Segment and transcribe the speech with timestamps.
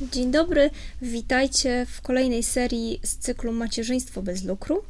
[0.00, 0.70] Dzień dobry,
[1.02, 4.82] witajcie w kolejnej serii z cyklu Macierzyństwo bez lukru.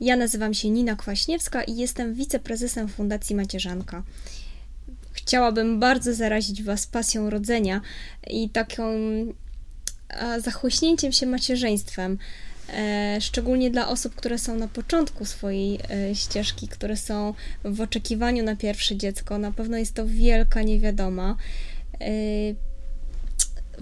[0.00, 4.02] Ja nazywam się Nina Kwaśniewska i jestem wiceprezesem Fundacji Macierzanka.
[5.12, 7.80] Chciałabym bardzo zarazić Was pasją rodzenia
[8.30, 8.84] i taką
[10.38, 12.18] zachłyśnięciem się macierzyństwem,
[12.68, 17.34] e, szczególnie dla osób, które są na początku swojej e, ścieżki, które są
[17.64, 19.38] w oczekiwaniu na pierwsze dziecko.
[19.38, 21.36] Na pewno jest to wielka niewiadoma
[22.00, 22.06] e,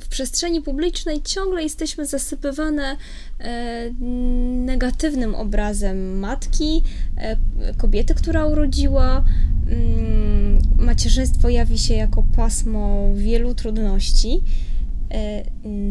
[0.01, 2.97] w przestrzeni publicznej ciągle jesteśmy zasypywane
[3.39, 3.91] e,
[4.65, 6.83] negatywnym obrazem matki,
[7.17, 7.37] e,
[7.77, 9.25] kobiety, która urodziła.
[9.69, 14.41] Mm, macierzyństwo jawi się jako pasmo wielu trudności.
[15.11, 15.45] E,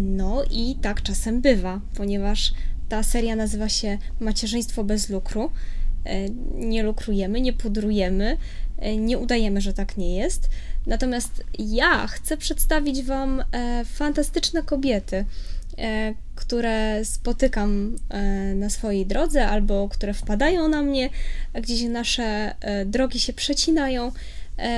[0.04, 2.54] no i tak czasem bywa, ponieważ
[2.90, 5.52] ta seria nazywa się Macierzyństwo bez lukru.
[6.56, 8.38] Nie lukrujemy, nie pudrujemy,
[8.98, 10.50] nie udajemy, że tak nie jest.
[10.88, 15.26] Natomiast ja chcę przedstawić Wam e, fantastyczne kobiety,
[15.78, 18.22] e, które spotykam e,
[18.56, 21.10] na swojej drodze albo które wpadają na mnie,
[21.54, 24.12] gdzieś nasze drogi się przecinają.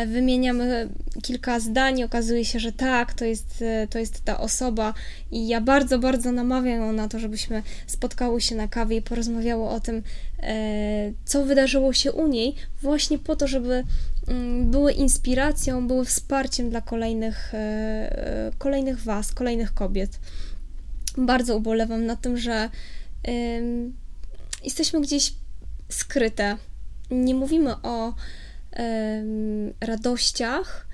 [0.07, 0.89] Wymieniamy
[1.23, 4.93] kilka zdań, okazuje się, że tak, to jest, to jest ta osoba
[5.31, 9.69] i ja bardzo, bardzo namawiam ją na to, żebyśmy spotkały się na kawie i porozmawiały
[9.69, 10.03] o tym,
[11.25, 13.83] co wydarzyło się u niej, właśnie po to, żeby
[14.61, 17.53] były inspiracją, były wsparciem dla kolejnych,
[18.57, 20.19] kolejnych Was, kolejnych kobiet.
[21.17, 22.69] Bardzo ubolewam na tym, że
[24.63, 25.33] jesteśmy gdzieś
[25.89, 26.57] skryte.
[27.11, 28.13] Nie mówimy o
[29.81, 30.87] radościach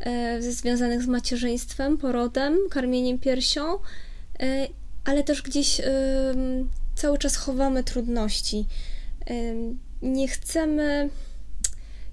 [0.00, 3.78] e, związanych z macierzyństwem, porodem, karmieniem piersią,
[4.40, 4.68] e,
[5.04, 5.80] ale też gdzieś
[6.94, 8.66] cały czas chowamy trudności.
[10.02, 11.10] Nie chcemy,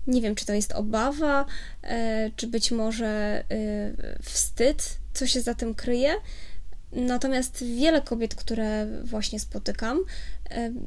[0.07, 1.45] nie wiem, czy to jest obawa,
[1.83, 3.43] e, czy być może
[4.21, 6.15] wstyd, co się za tym kryje.
[6.91, 9.99] Natomiast wiele kobiet, które właśnie spotykam,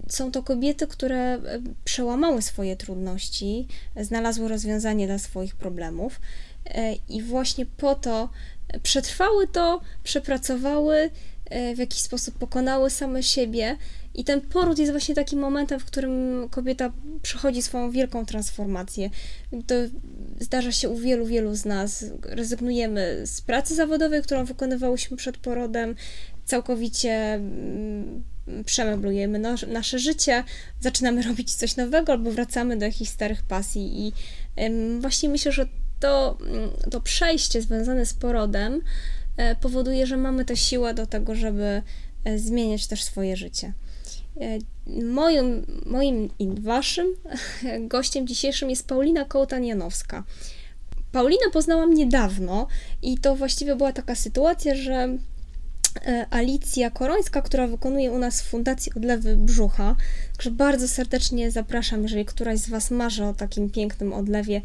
[0.09, 1.41] są to kobiety, które
[1.85, 3.69] przełamały swoje trudności,
[4.01, 6.21] znalazły rozwiązanie dla swoich problemów
[6.65, 8.31] e, i właśnie po to
[8.83, 11.11] przetrwały to, przepracowały, e,
[11.75, 13.77] w jakiś sposób pokonały same siebie.
[14.15, 16.93] I ten poród jest właśnie takim momentem, w którym kobieta
[17.23, 19.11] przechodzi swoją wielką transformację.
[19.67, 19.75] To
[20.41, 22.05] zdarza się u wielu, wielu z nas.
[22.23, 25.95] Rezygnujemy z pracy zawodowej, którą wykonywałyśmy przed porodem,
[26.45, 28.25] całkowicie mm,
[28.65, 29.39] przemeblujemy
[29.69, 30.45] nasze życie,
[30.81, 34.13] zaczynamy robić coś nowego albo wracamy do jakichś starych pasji i
[35.01, 35.69] właśnie myślę, że
[36.01, 38.81] to, mm, to przejście związane z porodem e,
[39.61, 41.83] powoduje, że mamy tę siłę do tego, żeby
[42.25, 43.73] e, zmieniać też swoje życie.
[44.41, 44.59] E,
[45.03, 47.07] moim, moim i waszym
[47.89, 50.23] gościem dzisiejszym jest Paulina Kołtan-Janowska.
[51.13, 52.67] Paulinę poznałam niedawno
[53.03, 55.19] i to właściwie była taka sytuacja, że
[56.07, 59.97] E, Alicja Korońska, która wykonuje u nas w Fundacji Odlewy Brzucha.
[60.33, 64.61] Także bardzo serdecznie zapraszam, jeżeli któraś z Was marzy o takim pięknym odlewie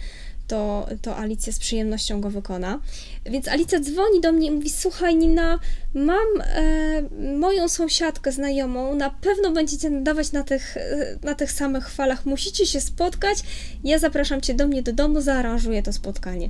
[0.48, 2.80] to, to Alicja z przyjemnością go wykona.
[3.26, 5.60] Więc Alicja dzwoni do mnie i mówi: Słuchaj, Nina,
[5.94, 7.02] mam e,
[7.38, 12.66] moją sąsiadkę znajomą, na pewno będziecie nadawać na tych, e, na tych samych falach, musicie
[12.66, 13.38] się spotkać.
[13.84, 16.50] Ja zapraszam cię do mnie do domu, zaaranżuję to spotkanie.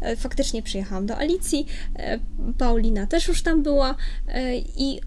[0.00, 1.66] E, faktycznie przyjechałam do Alicji,
[1.96, 2.18] e,
[2.58, 3.94] Paulina też już tam była
[4.28, 5.00] e, i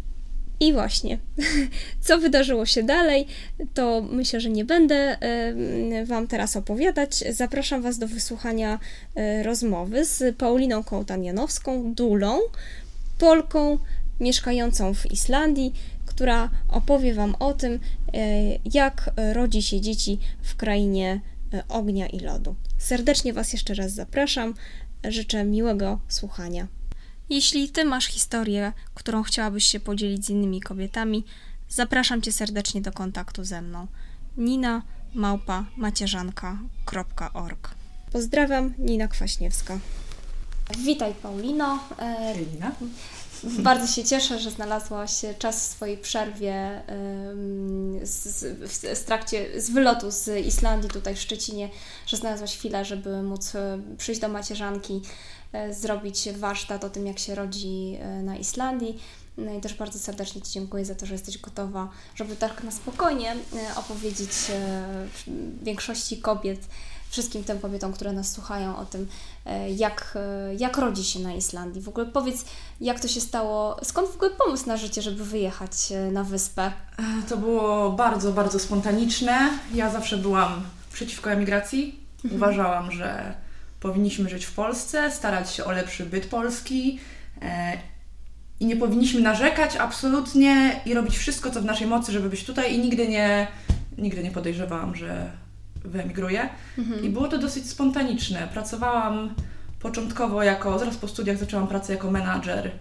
[0.61, 1.17] i właśnie,
[2.05, 3.27] co wydarzyło się dalej,
[3.73, 5.17] to myślę, że nie będę
[6.05, 7.23] Wam teraz opowiadać.
[7.29, 8.79] Zapraszam Was do wysłuchania
[9.43, 12.39] rozmowy z Pauliną Kołtan-Janowską, Dulą,
[13.17, 13.77] Polką
[14.19, 15.73] mieszkającą w Islandii,
[16.05, 17.79] która opowie Wam o tym,
[18.73, 21.21] jak rodzi się dzieci w krainie
[21.69, 22.55] ognia i lodu.
[22.77, 24.53] Serdecznie Was jeszcze raz zapraszam.
[25.09, 26.67] Życzę miłego słuchania.
[27.31, 31.25] Jeśli Ty masz historię, którą chciałabyś się podzielić z innymi kobietami,
[31.69, 33.87] zapraszam Cię serdecznie do kontaktu ze mną.
[34.37, 34.81] Nina
[35.13, 37.69] małpa macierzanka.org
[38.11, 39.79] Pozdrawiam, Nina Kwaśniewska.
[40.77, 41.79] Witaj Paulino.
[42.53, 42.71] Nina.
[43.43, 46.81] Bardzo się cieszę, że znalazłaś czas w swojej przerwie
[48.03, 48.39] z,
[48.97, 51.69] z, trakcie, z wylotu z Islandii tutaj w Szczecinie,
[52.07, 55.01] że znalazłaś chwilę, żeby móc e, przyjść do macierzanki,
[55.53, 58.99] e, zrobić warsztat o tym, jak się rodzi e, na Islandii.
[59.37, 62.71] No i też bardzo serdecznie Ci dziękuję za to, że jesteś gotowa, żeby tak na
[62.71, 63.35] spokojnie
[63.75, 64.31] opowiedzieć
[65.63, 66.59] większości kobiet,
[67.11, 69.07] wszystkim tym kobietom, które nas słuchają o tym,
[69.45, 71.81] e, jak, e, jak rodzi się na Islandii.
[71.81, 72.45] W ogóle powiedz,
[72.81, 76.71] jak to się stało, skąd w ogóle pomysł na życie, żeby wyjechać e, na wyspę?
[77.29, 79.49] To było bardzo, bardzo spontaniczne.
[79.73, 80.63] Ja zawsze byłam
[80.93, 81.99] przeciwko emigracji.
[82.15, 82.35] Mhm.
[82.35, 83.33] Uważałam, że
[83.79, 86.99] powinniśmy żyć w Polsce, starać się o lepszy byt polski
[88.59, 92.75] i nie powinniśmy narzekać absolutnie i robić wszystko, co w naszej mocy, żeby być tutaj
[92.75, 93.47] i nigdy nie,
[93.97, 95.31] nigdy nie podejrzewałam, że
[95.83, 96.49] wyemigruję.
[97.03, 98.47] I było to dosyć spontaniczne.
[98.53, 99.33] Pracowałam
[99.79, 102.71] początkowo jako, zaraz po studiach zaczęłam pracę jako menadżer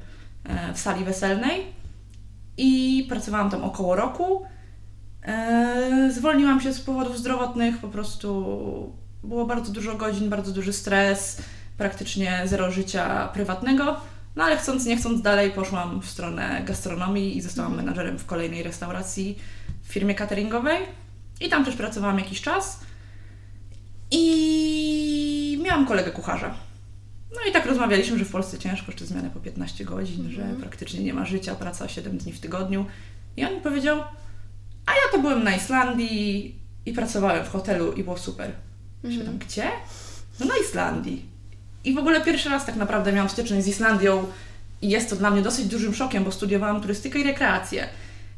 [0.45, 1.67] e, w sali weselnej
[2.57, 4.43] i pracowałam tam około roku.
[5.23, 8.93] E, zwolniłam się z powodów zdrowotnych, po prostu
[9.25, 11.43] było bardzo dużo godzin, bardzo duży stres,
[11.79, 13.97] praktycznie zero życia prywatnego.
[14.37, 17.87] No ale chcąc, nie chcąc dalej poszłam w stronę gastronomii i zostałam Mhm.
[17.87, 19.39] menadżerem w kolejnej restauracji
[19.83, 20.79] w firmie cateringowej.
[21.41, 22.81] I tam też pracowałam jakiś czas.
[24.11, 26.55] I miałam kolegę kucharza.
[27.35, 30.35] No i tak rozmawialiśmy, że w Polsce ciężko, jeszcze zmiany po 15 godzin, Mhm.
[30.55, 32.87] że praktycznie nie ma życia, praca 7 dni w tygodniu.
[33.37, 33.99] I on mi powiedział,
[34.87, 36.55] a ja to byłem na Islandii
[36.87, 38.51] i pracowałem w hotelu i było super.
[39.05, 39.21] Mhm.
[39.21, 39.71] Się tam, gdzie?
[40.41, 41.25] No na Islandii.
[41.85, 44.27] I w ogóle pierwszy raz tak naprawdę miałam styczność z Islandią
[44.83, 47.89] i jest to dla mnie dosyć dużym szokiem, bo studiowałam turystykę i rekreację.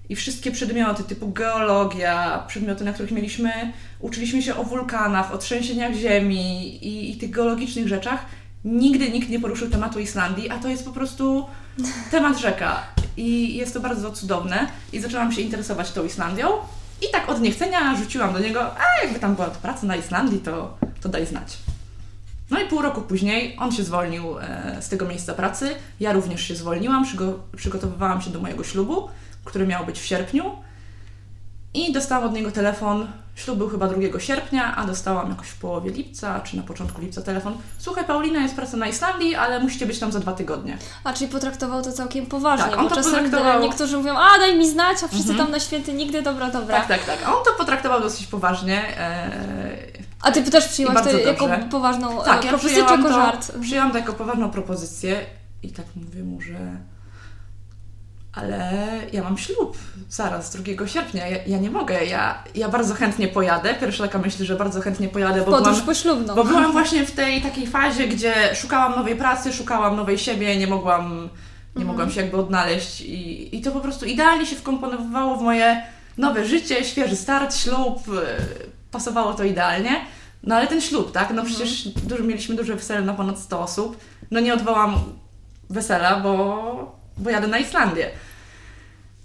[0.09, 5.95] I wszystkie przedmioty typu geologia, przedmioty, na których mieliśmy, uczyliśmy się o wulkanach, o trzęsieniach
[5.95, 8.25] ziemi i, i tych geologicznych rzeczach.
[8.65, 11.47] Nigdy nikt nie poruszył tematu Islandii, a to jest po prostu
[12.11, 12.83] temat rzeka.
[13.17, 14.67] I jest to bardzo cudowne.
[14.93, 16.49] I zaczęłam się interesować tą Islandią.
[17.09, 20.79] I tak od niechcenia rzuciłam do niego, a jakby tam była praca na Islandii, to,
[21.01, 21.59] to daj znać.
[22.51, 25.75] No i pół roku później on się zwolnił e, z tego miejsca pracy.
[26.01, 29.09] Ja również się zwolniłam, przygo- przygotowywałam się do mojego ślubu,
[29.45, 30.45] który miał być w sierpniu.
[31.75, 33.07] I dostałam od niego telefon.
[33.35, 37.23] Ślub był chyba 2 sierpnia, a dostałam jakoś w połowie lipca, czy na początku lipca
[37.23, 37.55] telefon.
[37.79, 40.79] Słuchaj, Paulina, jest praca na Islandii, ale musicie być tam za dwa tygodnie.
[41.05, 44.39] A czyli potraktował to całkiem poważnie, Tak, on bo to czasem potraktował- niektórzy mówią, a
[44.39, 45.39] daj mi znać, a wszyscy Mhm.
[45.39, 46.77] tam na święty nigdy, dobra, dobra.
[46.77, 47.29] Tak, tak, tak.
[47.29, 48.99] A on to potraktował dosyć poważnie.
[48.99, 49.31] E,
[50.23, 51.69] A ty też przyjęłaś to bardzo jako dobrze.
[51.71, 53.53] poważną Tak, e, ja propozycję czy przyjęłam jako to, żart?
[53.61, 55.21] przyjęłam to jako poważną propozycję
[55.63, 56.55] i tak mówię mu, że
[58.33, 58.73] ale
[59.13, 63.75] ja mam ślub zaraz, 2 sierpnia, ja, ja nie mogę, ja, ja bardzo chętnie pojadę.
[63.75, 66.35] Pierwsza taka myśl, że bardzo chętnie pojadę, bo Podróż byłam, poślubną.
[66.35, 70.67] bo byłam właśnie w tej takiej fazie, gdzie szukałam nowej pracy, szukałam nowej siebie, nie
[70.67, 71.29] mogłam,
[71.77, 75.83] nie mogłam się jakby odnaleźć i, i to po prostu idealnie się wkomponowywało w moje
[76.19, 78.03] nowe życie, świeży start, ślub,
[78.91, 79.91] pasowało to idealnie.
[80.43, 81.31] No ale ten ślub, tak?
[81.35, 83.97] No przecież dużo, mieliśmy duże wesele na ponad 100 osób.
[84.31, 84.95] No nie odwołam
[85.71, 88.11] wesela, bo, bo jadę na Islandię.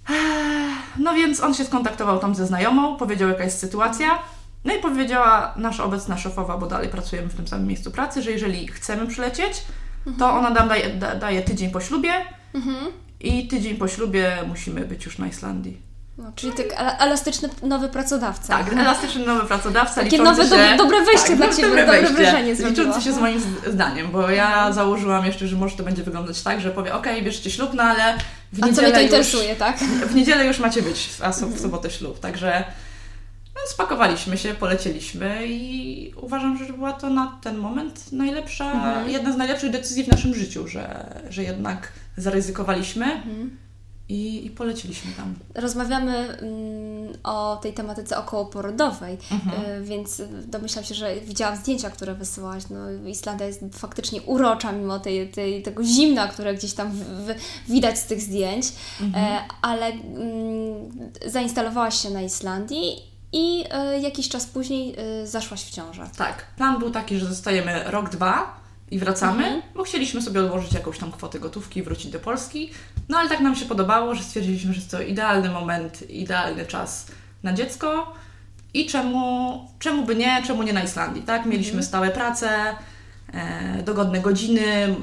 [0.10, 4.20] Ech, No więc on się skontaktował tam ze znajomą, powiedział jaka jest sytuacja.
[4.66, 8.32] No i powiedziała nasza obecna szefowa, bo dalej pracujemy w tym samym miejscu pracy, że
[8.32, 9.62] jeżeli chcemy przylecieć,
[10.20, 12.12] to ona nam daje, da, daje tydzień po ślubie
[12.54, 12.78] Mhm.
[13.20, 15.82] i tydzień po ślubie musimy być już na Islandii.
[16.18, 16.66] No, czyli tak
[17.00, 18.58] elastyczny nowy pracodawca.
[18.58, 20.50] Tak, elastyczny nowy pracodawca, Takie nowe, się...
[20.50, 22.86] dobre, dobre wejście tak, dla no, Ciebie, dobre dobre, wejście, wrażenie zrobiło.
[22.86, 26.62] Liczący się z moim zdaniem, bo ja założyłam jeszcze, że może to będzie wyglądać tak,
[26.62, 28.18] że powie, okej, bierzcie ślub, no ale
[28.54, 29.78] w A co niedzielę mnie to już, interesuje, tak?
[29.80, 32.64] w niedzielę już macie być, a w sobotę ślub, także
[33.56, 39.10] no, spakowaliśmy się, polecieliśmy i uważam, że była to na ten moment najlepsza, Mhm.
[39.10, 43.58] jedna z najlepszych decyzji w naszym życiu, że, że jednak zaryzykowaliśmy Mhm.
[44.10, 45.36] I, i poleciliśmy tam.
[45.56, 49.82] Rozmawiamy mm, o tej tematyce okołoporodowej, Mhm.
[49.82, 52.64] y, więc domyślam się, że widziałam zdjęcia, które wysyłałaś.
[52.70, 57.34] No, Islandia jest faktycznie urocza, mimo tej, tej, tego zimna, które gdzieś tam w, w,
[57.68, 58.66] widać z tych zdjęć,
[59.02, 59.26] Mhm.
[59.26, 62.96] e, ale mm, zainstalowałaś się na Islandii
[63.32, 66.10] i e, jakiś czas później e, zaszłaś w ciążę.
[66.18, 68.58] Tak, plan był taki, że zostajemy rok, dwa
[68.92, 69.62] i wracamy, Mhm.
[69.76, 72.72] bo chcieliśmy sobie odłożyć jakąś tam kwotę gotówki i wrócić do Polski.
[73.10, 77.08] No ale tak nam się podobało, że stwierdziliśmy, że to idealny moment, idealny czas
[77.44, 78.14] na dziecko
[78.74, 81.46] i czemu, czemu by nie, czemu nie na Islandii, tak?
[81.46, 81.84] Mieliśmy Mhm.
[81.84, 82.50] stałe prace,
[83.34, 84.96] e, dogodne godziny,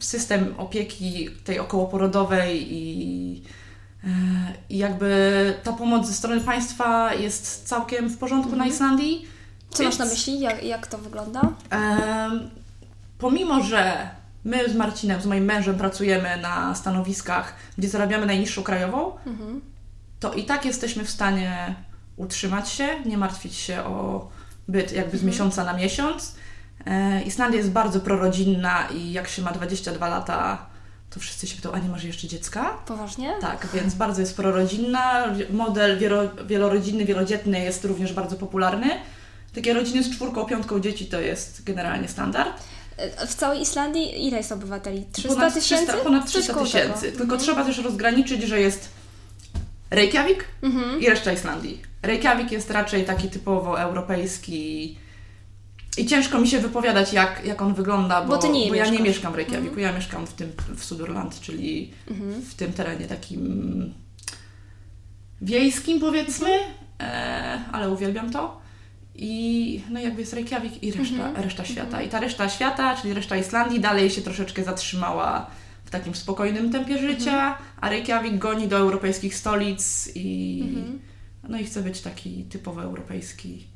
[0.00, 3.42] system opieki tej okołoporodowej i
[4.04, 4.08] e,
[4.70, 9.14] i jakby ta pomoc ze strony państwa jest całkiem w porządku na Islandii.
[9.16, 9.32] Mhm.
[9.70, 10.40] Co masz na myśli?
[10.40, 11.40] Jak, jak to wygląda?
[11.70, 12.50] Em,
[13.22, 14.10] pomimo, że
[14.44, 19.60] my z Marcinem, z moim mężem pracujemy na stanowiskach, gdzie zarabiamy najniższą krajową, Mhm.
[20.20, 21.74] to i tak jesteśmy w stanie
[22.16, 24.28] utrzymać się, nie martwić się o
[24.68, 26.34] byt jakby z miesiąca na miesiąc.
[26.86, 30.66] E, Islandia jest bardzo prorodzinna i jak się ma 22 lata,
[31.10, 32.70] to wszyscy się pytają, a nie masz jeszcze dziecka?
[32.86, 33.34] Poważnie?
[33.40, 35.24] Tak, więc bardzo jest prorodzinna.
[35.50, 38.86] Model wielo, wielorodzinny, wielodzietny jest również bardzo popularny.
[39.54, 42.62] Takie rodziny z czwórką, piątką dzieci to jest generalnie standard.
[42.96, 45.04] E, W całej Islandii ile jest obywateli?
[45.12, 45.86] 300 ponad tysięcy?
[45.86, 47.12] 300, ponad Coś 300 koło tysięcy.
[47.12, 48.88] Tylko trzeba też rozgraniczyć, że jest
[49.90, 51.00] Reykjavik Mhm.
[51.00, 51.82] i reszta Islandii.
[52.02, 54.98] Reykjavik jest raczej taki typowo europejski
[55.98, 58.86] I ciężko mi się wypowiadać, jak, jak on wygląda, bo, Bo ty nie bo ja
[58.90, 61.90] nie mieszkam w Reykjaviku, ja mieszkam w tym w Sutherland, czyli
[62.50, 63.94] w tym terenie takim
[65.42, 66.50] wiejskim powiedzmy,
[67.00, 68.61] e, ale uwielbiam to.
[69.14, 72.02] I no jakby jest Reykjavik i reszta, reszta świata.
[72.02, 75.46] I ta reszta świata, czyli reszta Islandii, dalej się troszeczkę zatrzymała
[75.84, 80.64] w takim spokojnym tempie życia, a Reykjavik goni do europejskich stolic i
[81.48, 83.66] no i chce być taki typowo europejski.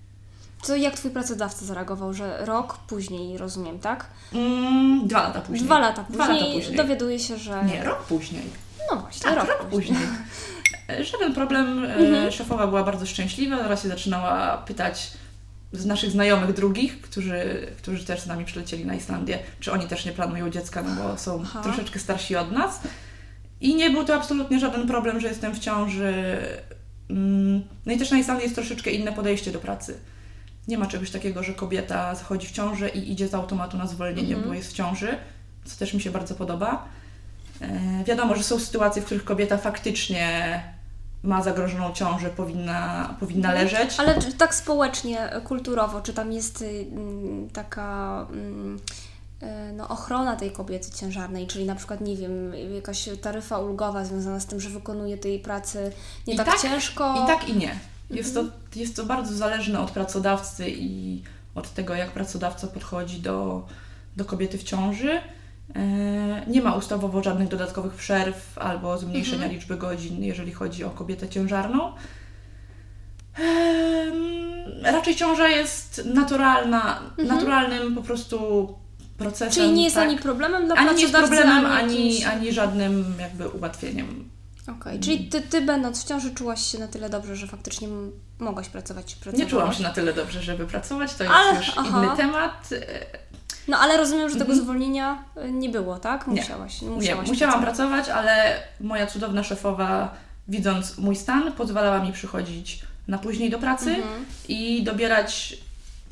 [0.62, 4.06] Co, jak twój pracodawca zareagował, że rok później, rozumiem, tak?
[4.34, 5.64] Mm, dwa lata później.
[5.64, 6.76] Dwa lata później, Dwa lata później.
[6.76, 7.64] dowiaduje się, że...
[7.64, 8.42] Nie, rok później.
[8.92, 9.98] No właśnie, Tak, rok, rok, później.
[9.98, 10.18] później.
[10.88, 11.84] E, Żaden problem.
[11.84, 12.32] e, Mhm.
[12.32, 13.56] Szefowa była bardzo szczęśliwa.
[13.58, 15.10] Zaraz się zaczynała pytać
[15.72, 20.04] z naszych znajomych drugich, którzy, którzy też z nami przylecieli na Islandię, czy oni też
[20.04, 21.60] nie planują dziecka, no bo są Aha.
[21.62, 22.80] troszeczkę starsi od nas.
[23.60, 26.14] I nie był to absolutnie żaden problem, że jestem w ciąży.
[27.10, 29.96] Mm, No i też na Islandii jest troszeczkę inne podejście do pracy.
[30.68, 34.28] Nie ma czegoś takiego, że kobieta zachodzi w ciążę i idzie z automatu na zwolnienie,
[34.34, 34.48] Mhm.
[34.48, 35.18] bo jest w ciąży,
[35.64, 36.88] co też mi się bardzo podoba.
[37.60, 40.62] E, wiadomo, że są sytuacje, w których kobieta faktycznie
[41.26, 43.94] ma zagrożoną ciążę, powinna, powinna leżeć.
[43.98, 48.80] Ale tak społecznie, kulturowo, czy tam jest y, mm, taka mm,
[49.42, 54.40] y, no, ochrona tej kobiety ciężarnej, czyli na przykład, nie wiem, jakaś taryfa ulgowa związana
[54.40, 55.92] z tym, że wykonuje tej pracy
[56.26, 57.24] nie tak, tak, ciężko?
[57.24, 57.78] I tak i nie.
[58.10, 58.44] Jest, to,
[58.76, 61.22] jest to bardzo zależne od pracodawcy i
[61.54, 63.66] od tego, jak pracodawca podchodzi do,
[64.16, 65.20] do kobiety w ciąży.
[65.76, 71.28] E, Nie ma ustawowo żadnych dodatkowych przerw albo zmniejszenia liczby godzin, jeżeli chodzi o kobietę
[71.28, 71.92] ciężarną.
[74.82, 78.68] Raczej ciąża jest naturalna, naturalnym po prostu
[79.18, 79.52] procesem.
[79.52, 80.08] Czyli nie jest tak?
[80.08, 82.26] ani problemem dla ani nie jest pracodawcy, problemem, ani, jakimś...
[82.34, 84.30] ani żadnym jakby ułatwieniem.
[84.80, 87.88] Okej, czyli ty, ty będąc w ciąży czułaś się na tyle dobrze, że faktycznie
[88.38, 89.50] mogłaś pracować, Nie pracowałaś.
[89.50, 92.04] czułam się na tyle dobrze, żeby pracować, to jest Ale- już aha.
[92.04, 92.68] inny temat.
[93.68, 96.26] E, No ale rozumiem, że tego zwolnienia y, nie było, tak?
[96.26, 96.40] Nie.
[96.40, 96.82] Musiałaś.
[96.82, 98.04] Nie, musiałaś musiałam pracować.
[98.06, 100.14] pracować, ale moja cudowna szefowa,
[100.48, 104.24] widząc mój stan, pozwalała mi przychodzić na później do pracy Mhm.
[104.48, 105.56] i dobierać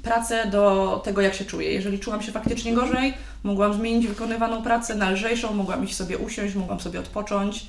[0.03, 1.73] pracę do tego, jak się czuję.
[1.73, 6.55] Jeżeli czułam się faktycznie gorzej, mogłam zmienić wykonywaną pracę na lżejszą, mogłam iść sobie usiąść,
[6.55, 7.67] mogłam sobie odpocząć.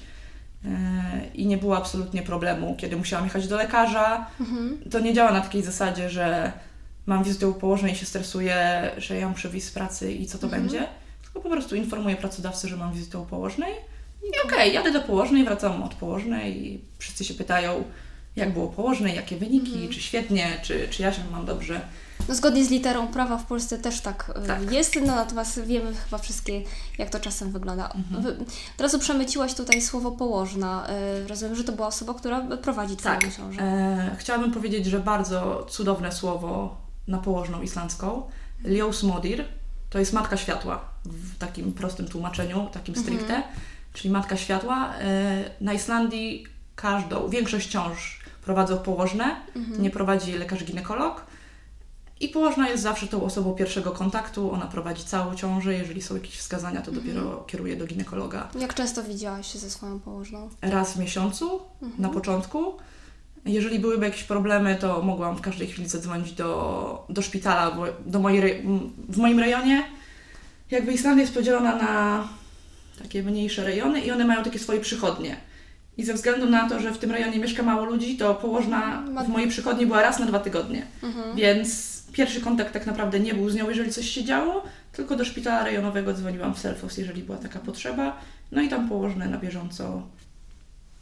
[0.65, 0.69] e,
[1.33, 4.25] I nie było absolutnie problemu, kiedy musiałam jechać do lekarza.
[4.39, 4.77] Mhm.
[4.91, 6.51] To nie działa na takiej zasadzie, że
[7.05, 10.37] mam wizytę u położnej i się stresuję, że ja muszę wyjść z pracy i co
[10.37, 10.63] to Mhm.
[10.63, 10.87] będzie.
[11.23, 13.73] Tylko po prostu informuję pracodawcę, że mam wizytę u położnej.
[14.23, 17.83] I okej, jadę do położnej, wracam od położnej i wszyscy się pytają,
[18.35, 19.89] jak było położnej, jakie wyniki, Mhm.
[19.89, 21.81] czy świetnie, czy, czy ja się mam dobrze.
[22.29, 24.71] No zgodnie z literą prawa w Polsce też tak, y, Tak.
[24.71, 26.61] jest, no natomiast wiemy chyba wszystkie,
[26.97, 27.91] jak to czasem wygląda.
[27.91, 28.23] Mhm.
[28.23, 28.45] Wy,
[28.77, 30.87] teraz uprzemyciłaś tutaj słowo położna.
[31.23, 33.35] Y, rozumiem, że to była osoba, która prowadzi Twoją Tak.
[33.37, 33.61] ciążę.
[33.61, 38.23] E, chciałabym powiedzieć, że bardzo cudowne słowo na położną islandzką.
[38.65, 39.45] Ljósmodir
[39.89, 43.43] to jest matka światła w takim prostym tłumaczeniu, takim stricte,
[43.93, 44.93] czyli matka światła.
[44.95, 49.35] E, na Islandii każdą, większość ciąż prowadzą położne,
[49.79, 51.25] nie prowadzi lekarz ginekolog.
[52.19, 56.37] I położna jest zawsze tą osobą pierwszego kontaktu, ona prowadzi całą ciążę, jeżeli są jakieś
[56.37, 60.49] wskazania, to dopiero kieruje do ginekologa Jak często widziałaś się ze swoją położną?
[60.61, 61.61] raz w miesiącu
[61.97, 62.73] na początku.
[63.45, 68.19] Jeżeli byłyby jakieś problemy, to mogłam w każdej chwili zadzwonić do, do szpitala, bo do
[68.19, 68.65] mojej,
[69.09, 69.83] w moim rejonie
[70.71, 72.27] jakby Islandia jest podzielona na
[73.03, 75.35] takie mniejsze rejony i one mają takie swoje przychodnie.
[75.97, 79.27] I ze względu na to, że w tym rejonie mieszka mało ludzi, to położna w
[79.27, 80.85] mojej przychodni była raz na dwa tygodnie.
[81.35, 85.25] Więc pierwszy kontakt tak naprawdę nie był z nią, jeżeli coś się działo, tylko do
[85.25, 88.17] szpitala rejonowego dzwoniłam w Selfos, jeżeli była taka potrzeba.
[88.51, 90.01] No i tam położne na bieżąco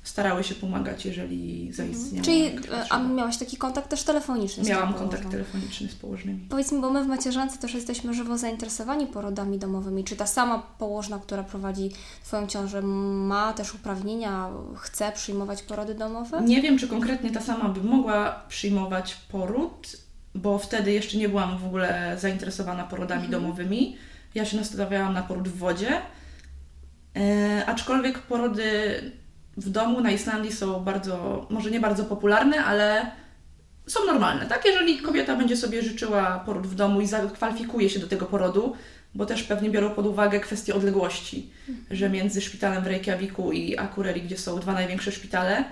[0.04, 5.32] starały się pomagać, jeżeli zaistniała Czyli, y, a miałaś taki kontakt też telefoniczny Miałam kontakt
[5.32, 6.48] telefoniczny z położnymi.
[6.50, 10.04] Powiedz mi, bo my w macierzance też jesteśmy żywo zainteresowani porodami domowymi.
[10.04, 11.92] Czy ta sama położna, która prowadzi
[12.24, 16.42] Twoją ciążę, ma też uprawnienia, chce przyjmować porody domowe?
[16.42, 19.98] Nie wiem, czy konkretnie ta sama by mogła przyjmować poród,
[20.36, 23.98] bo wtedy jeszcze nie byłam w ogóle zainteresowana porodami domowymi.
[24.36, 26.02] Ja się nastawiałam na poród w wodzie.
[27.18, 29.02] E, aczkolwiek porody
[29.58, 33.12] w domu na Islandii są bardzo, może nie bardzo popularne, ale
[33.88, 34.66] są normalne, tak?
[34.66, 38.76] Jeżeli kobieta będzie sobie życzyła poród w domu i zakwalifikuje się do tego porodu,
[39.16, 41.50] bo też pewnie biorą pod uwagę kwestię odległości,
[41.92, 45.64] że między szpitalem w Reykjaviku i Akureyri, gdzie są dwa największe szpitale,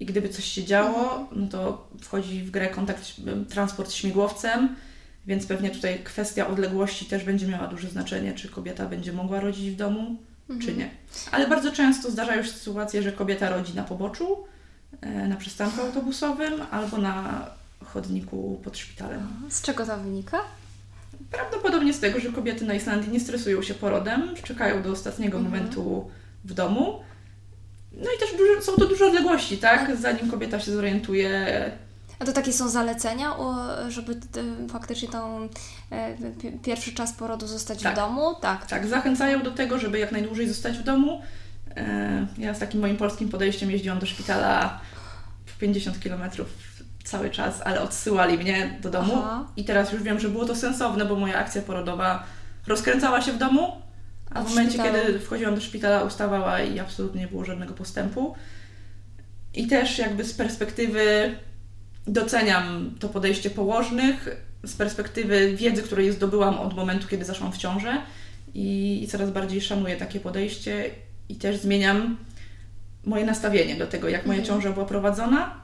[0.00, 3.12] i gdyby coś się działo, no to wchodzi w grę kontakt,
[3.48, 4.76] transport śmigłowcem,
[5.26, 9.70] więc pewnie tutaj kwestia odległości też będzie miała duże znaczenie, czy kobieta będzie mogła rodzić
[9.70, 10.16] w domu,
[10.58, 10.90] czy nie.
[11.32, 14.44] Ale bardzo często zdarzają się sytuacje, że kobieta rodzi na poboczu,
[15.00, 17.46] e, na przystanku autobusowym albo na
[17.84, 19.26] chodniku pod szpitalem.
[19.48, 20.38] Z czego to wynika?
[21.30, 25.54] Prawdopodobnie z tego, że kobiety na Islandii nie stresują się porodem, czekają do ostatniego Mhm.
[25.54, 26.10] momentu
[26.44, 27.00] w domu.
[27.92, 29.96] No i też duże, są to duże odległości, tak?
[29.96, 31.70] Zanim kobieta się zorientuje.
[32.20, 33.36] A to takie są zalecenia,
[33.88, 35.48] żeby t- faktycznie tą
[35.90, 37.92] e, pi- pierwszy czas porodu zostać Tak.
[37.92, 38.34] w domu?
[38.40, 38.66] Tak.
[38.66, 41.22] Tak, zachęcają do tego, żeby jak najdłużej zostać w domu.
[41.76, 44.80] E, Ja z takim moim polskim podejściem jeździłam do szpitala
[45.60, 46.22] 50 km
[47.04, 49.12] cały czas, ale odsyłali mnie do domu.
[49.18, 49.46] Aha.
[49.56, 52.22] I teraz już wiem, że było to sensowne, bo moja akcja porodowa
[52.66, 53.72] rozkręcała się w domu,
[54.30, 54.98] a A w w momencie, szpitalu?
[55.06, 58.34] kiedy wchodziłam do szpitala, ustawała i absolutnie nie było żadnego postępu.
[59.54, 61.34] I też jakby z perspektywy
[62.12, 64.28] doceniam to podejście położnych,
[64.64, 68.02] z perspektywy wiedzy, której zdobyłam od momentu, kiedy zaszłam w ciążę
[68.54, 70.90] i, i coraz bardziej szanuję takie podejście
[71.28, 72.16] i też zmieniam
[73.04, 74.56] moje nastawienie do tego, jak moja Mhm.
[74.56, 75.60] ciąża była prowadzona.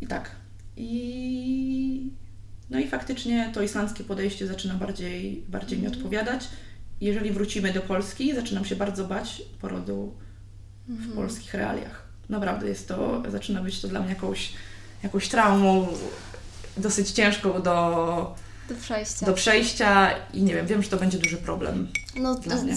[0.00, 0.30] I tak.
[0.76, 2.10] I
[2.70, 6.48] no i faktycznie to islandzkie podejście zaczyna bardziej, bardziej mi odpowiadać.
[7.00, 10.14] Jeżeli wrócimy do Polski, zaczynam się bardzo bać porodu
[10.88, 12.04] w polskich realiach.
[12.28, 14.52] Naprawdę jest to, zaczyna być to dla mnie jakąś,
[15.04, 15.86] jakąś traumą
[16.76, 18.34] dosyć ciężką do,
[18.68, 19.26] Do przejścia.
[19.26, 21.88] do przejścia i nie wiem, wiem, że to będzie duży problem.
[22.16, 22.36] No,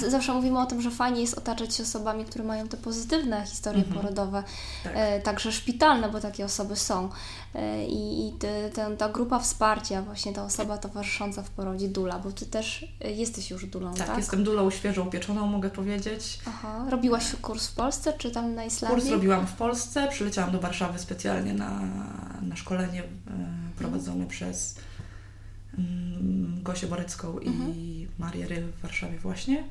[0.10, 3.84] zawsze mówimy o tym, że fajnie jest otaczać się osobami, które mają te pozytywne historie
[3.84, 4.02] Mhm.
[4.02, 4.44] porodowe,
[4.84, 4.94] Tak.
[4.96, 7.10] e, także szpitalne, bo takie osoby są.
[7.56, 12.32] E, I te, ten, ta grupa wsparcia, właśnie ta osoba towarzysząca w porodzie, dula, bo
[12.32, 14.08] Ty też e, jesteś już dulą, tak?
[14.08, 16.40] Tak, jestem dulą świeżo upieczoną, mogę powiedzieć.
[16.48, 16.86] Aha.
[16.90, 19.00] Robiłaś kurs w Polsce, czy tam na Islandii?
[19.02, 21.80] Kurs robiłam w Polsce, przyleciałam do Warszawy specjalnie na,
[22.42, 23.06] na szkolenie e,
[23.78, 24.76] prowadzone przez
[26.64, 29.64] Gosię Borecką i Marię Ry w Warszawie właśnie.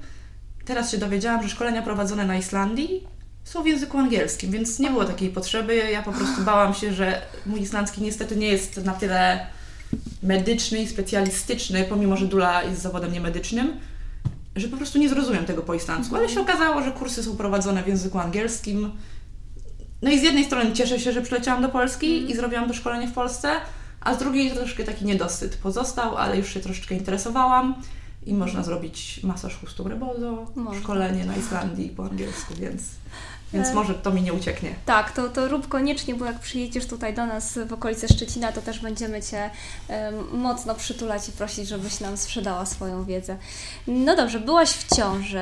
[0.64, 3.04] Teraz się dowiedziałam, że szkolenia prowadzone na Islandii
[3.44, 5.76] są w języku angielskim, więc nie było takiej potrzeby.
[5.76, 9.46] Ja po prostu bałam się, że mój islandzki niestety nie jest na tyle
[10.22, 13.80] medyczny i specjalistyczny, pomimo że dula jest zawodem niemedycznym,
[14.56, 16.16] że po prostu nie zrozumiem tego po islandzku.
[16.16, 18.90] Ale się okazało, że kursy są prowadzone w języku angielskim.
[20.02, 23.08] No i z jednej strony cieszę się, że przyleciałam do Polski i zrobiłam to szkolenie
[23.08, 23.48] w Polsce,
[24.06, 27.74] a z drugiej troszkę taki niedosyt pozostał, ale już się troszeczkę interesowałam
[28.26, 30.46] i można zrobić masaż chustą rebozo,
[30.80, 32.82] szkolenie na Islandii po angielsku, więc,
[33.52, 33.74] więc E.
[33.74, 34.74] może to mi nie ucieknie.
[34.86, 38.62] Tak, to, to rób koniecznie, bo jak przyjedziesz tutaj do nas w okolice Szczecina, to
[38.62, 39.50] też będziemy Cię
[39.88, 43.36] em, mocno przytulać i prosić, żebyś nam sprzedała swoją wiedzę.
[43.86, 45.38] No dobrze, byłaś w ciąży,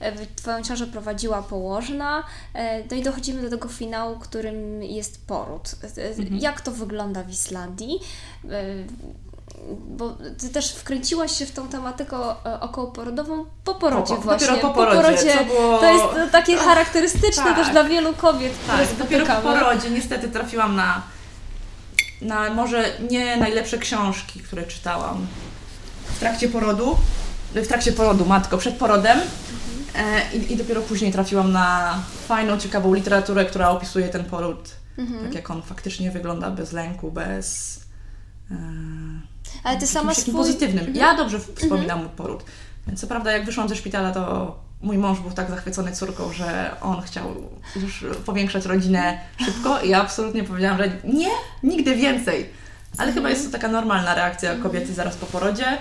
[0.00, 5.70] e, Twoją ciążę prowadziła położna, e, no i dochodzimy do tego finału, którym jest poród.
[5.98, 6.36] E, Mhm.
[6.40, 7.98] Jak to wygląda w Islandii?
[9.88, 12.16] Bo Ty też wkręciłaś się w tą tematykę
[12.46, 14.46] e, okołoporodową po porodzie Po- właśnie.
[14.46, 17.56] dopiero po porodzie, co było- To jest e, takie charakterystyczne Tak.
[17.56, 21.02] też dla wielu kobiet, które Tak, dopiero po porodzie niestety trafiłam na,
[22.22, 25.26] na może nie najlepsze książki, które czytałam
[26.16, 26.96] w trakcie porodu.
[27.54, 29.18] W trakcie porodu, matko, przed porodem.
[29.94, 35.24] E, i, I dopiero później trafiłam na fajną, ciekawą literaturę, która opisuje ten poród, Mhm.
[35.24, 37.78] tak jak on faktycznie wygląda, bez lęku, bez...
[38.50, 38.54] E,
[39.64, 40.34] Ale ty sama swój...
[40.34, 40.78] pozytywnym.
[40.86, 40.96] Mhm.
[40.96, 42.44] Ja dobrze wspominam mój poród.
[42.96, 47.02] Co prawda, jak wyszłam ze szpitala, to mój mąż był tak zachwycony córką, że on
[47.02, 47.34] chciał
[47.76, 51.30] już powiększać rodzinę szybko i ja absolutnie powiedziałam, że nie,
[51.62, 52.50] nigdy więcej.
[52.98, 55.78] Ale chyba jest to taka normalna reakcja kobiety zaraz po porodzie.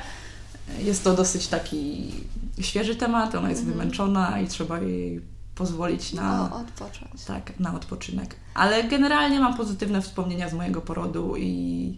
[0.80, 2.14] Jest to dosyć taki
[2.62, 5.22] świeży temat, ona jest wymęczona i trzeba jej
[5.56, 7.24] pozwolić na, O, odpocząć.
[7.26, 8.36] tak, na odpoczynek.
[8.54, 11.98] Ale generalnie mam pozytywne wspomnienia z mojego porodu i,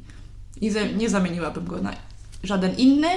[0.97, 1.93] nie zamieniłabym go na
[2.43, 3.07] żaden inny,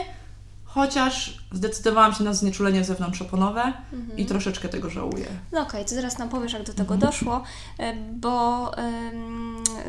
[0.74, 3.72] chociaż zdecydowałam się na znieczulenie zewnątrzoponowe
[4.16, 5.26] i troszeczkę tego żałuję.
[5.52, 7.00] No okej, to zaraz nam powiesz, jak do tego Mhm.
[7.12, 7.42] doszło,
[7.78, 8.70] e, bo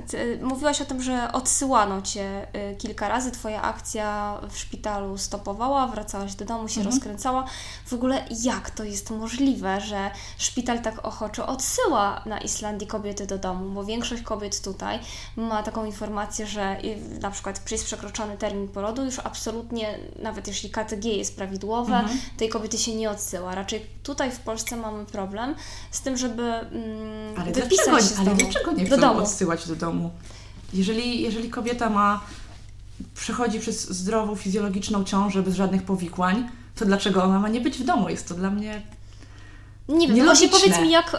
[0.07, 5.87] ty, mówiłaś o tym, że odsyłano Cię e, kilka razy, Twoja akcja w szpitalu stopowała,
[5.87, 6.95] wracałaś do domu, się Mhm.
[6.95, 7.45] rozkręcała.
[7.85, 13.37] W ogóle jak to jest możliwe, że szpital tak ochoczo odsyła na Islandii kobiety do
[13.37, 14.99] domu, bo większość kobiet tutaj
[15.35, 16.77] ma taką informację, że
[17.21, 22.19] na przykład jest przekroczony termin porodu, już absolutnie, nawet jeśli KTG jest prawidłowe, Mhm.
[22.37, 23.55] tej kobiety się nie odsyła.
[23.55, 25.55] Raczej tutaj w Polsce mamy problem
[25.91, 28.37] z tym, żeby mm, Ale wypisać dlaczego, się z ale domu.
[28.37, 29.19] dlaczego nie do chcą domu.
[29.19, 30.11] odsyłać do domu?
[30.73, 32.21] Jeżeli, jeżeli kobieta ma,
[33.15, 37.83] przechodzi przez zdrową, fizjologiczną ciążę bez żadnych powikłań, to dlaczego ona ma nie być w
[37.83, 38.09] domu?
[38.09, 38.81] Jest to dla mnie
[39.87, 40.47] Nie wiem, Nielogiczne.
[40.47, 41.17] właśnie powiedz mi, jak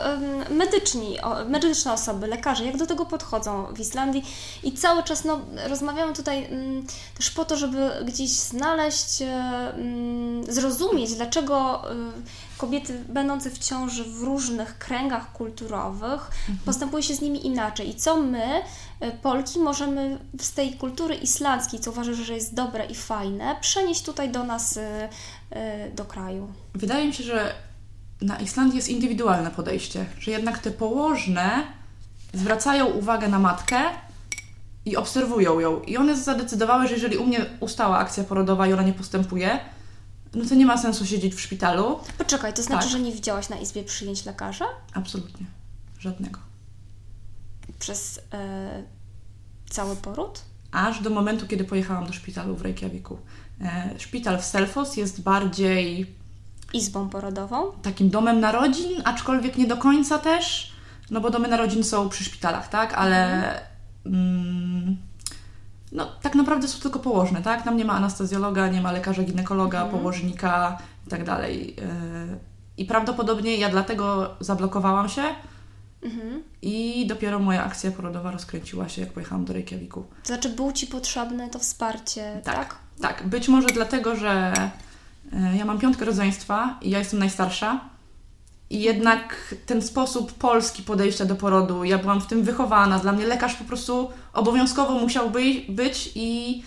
[0.51, 4.25] medyczni, medyczne osoby, lekarze, jak do tego podchodzą w Islandii
[4.63, 9.27] i cały czas no, rozmawiamy tutaj mm, też po to, żeby gdzieś znaleźć, e,
[9.75, 11.95] mm, zrozumieć, dlaczego e,
[12.59, 16.31] kobiety będące w ciąży w różnych kręgach kulturowych
[16.67, 18.63] postępuje się z nimi inaczej i co my,
[19.01, 24.03] e, Polki, możemy z tej kultury islandzkiej, co uważasz, że jest dobre i fajne, przenieść
[24.03, 24.79] tutaj do nas,
[25.95, 26.53] do kraju.
[26.75, 27.55] Wydaje mi się, że
[28.21, 31.63] na Islandii jest indywidualne podejście, że jednak te położne
[32.35, 33.81] zwracają uwagę na matkę
[34.85, 35.81] i obserwują ją.
[35.83, 39.59] I one zadecydowały, że jeżeli u mnie ustała akcja porodowa i ona nie postępuje,
[40.35, 41.99] no to nie ma sensu siedzieć w szpitalu.
[42.19, 42.93] Poczekaj, to znaczy, Tak.
[42.93, 45.47] że nie widziałaś na izbie przyjęć lekarza Absolutnie.
[45.99, 46.41] Żadnego.
[47.79, 48.83] przez e,
[49.71, 50.43] cały poród?
[50.73, 53.19] Aż do momentu, kiedy pojechałam do szpitalu w Reykjaviku.
[53.61, 56.15] E, szpital w Selfos jest bardziej
[56.75, 57.73] Izbą porodową?
[57.83, 60.73] takim domem narodzin, aczkolwiek nie do końca też,
[61.11, 62.95] no bo domy narodzin są przy szpitalach, tak?
[62.95, 63.43] Ale
[64.07, 64.97] mm,
[65.93, 67.63] no, tak naprawdę są tylko położne, tak?
[67.63, 71.77] Tam nie ma anestezjologa, nie ma lekarza ginekologa, położnika i tak dalej.
[71.77, 72.39] Yy,
[72.77, 75.23] I prawdopodobnie ja dlatego zablokowałam się
[76.05, 76.43] Mhm.
[76.63, 80.05] i dopiero moja akcja porodowa rozkręciła się, jak pojechałam do Reykjaviku.
[80.25, 82.55] Znaczy, był Ci potrzebne to wsparcie, tak?
[82.55, 83.29] Tak, tak.
[83.29, 84.53] Być może dlatego, że
[85.57, 87.81] ja mam piątkę rodzeństwa i ja jestem najstarsza.
[88.71, 92.99] I jednak ten sposób polski podejścia do porodu, ja byłam w tym wychowana.
[92.99, 96.63] Dla mnie lekarz po prostu obowiązkowo musiał by, być i.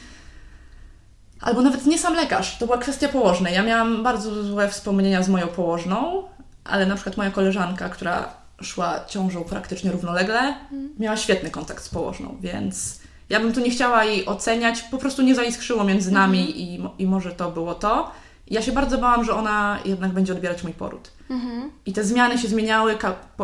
[1.41, 3.53] Albo nawet nie sam lekarz, to była kwestia położnej.
[3.53, 6.23] Ja miałam bardzo złe wspomnienia z moją położną,
[6.63, 10.55] ale na przykład moja koleżanka, która szła ciążą praktycznie równolegle,
[10.99, 12.99] miała świetny kontakt z położną, więc
[13.29, 16.93] ja bym tu nie chciała jej oceniać, po prostu nie zaiskrzyło między nami i, mo-
[16.99, 18.11] i może to było to.
[18.47, 21.11] Ja się bardzo bałam, że ona jednak będzie odbierać mój poród.
[21.29, 21.71] Mhm.
[21.85, 22.97] I te zmiany się zmieniały,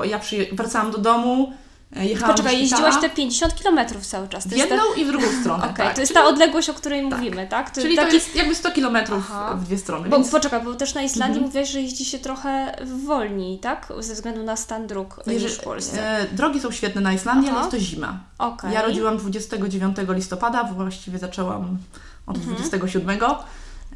[0.04, 0.20] ja
[0.52, 1.54] wracałam do domu,
[1.96, 4.48] e, jechałam Poczekaj, jeździłaś te 50 km cały czas.
[4.48, 5.02] w To jedną ta...
[5.02, 5.96] i w drugą stronę, Okej, tak.
[5.96, 7.70] to jest ta odległość, o której mówimy, tak?
[7.72, 8.08] To Czyli taki...
[8.08, 11.38] to jest jakby 100 kilometrów w dwie strony, Bo więc poczekaj, bo też na Islandii
[11.38, 11.46] Mhm.
[11.46, 13.88] mówiłaś, że jeździ się trochę wolniej, tak?
[14.00, 16.18] Ze względu na stan dróg jeżeli- niż w Polsce.
[16.20, 17.58] e, drogi są świetne na Islandii, Aha.
[17.62, 18.20] ale jest to zima.
[18.38, 18.74] Okej.
[18.74, 21.78] Ja rodziłam 29 listopada, właściwie zaczęłam
[22.28, 22.56] od Mhm.
[22.56, 23.18] 27.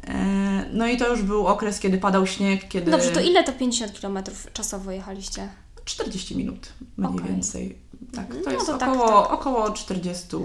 [0.08, 2.90] E, No i to już był okres, kiedy padał śnieg, kiedy...
[2.90, 4.18] Dobrze, to ile to 50 km
[4.52, 5.48] czasowo jechaliście?
[5.84, 7.28] 40 minut mniej Okej.
[7.28, 7.78] więcej.
[8.14, 9.32] Tak, to No jest to tak, około, tak.
[9.32, 10.36] około 40,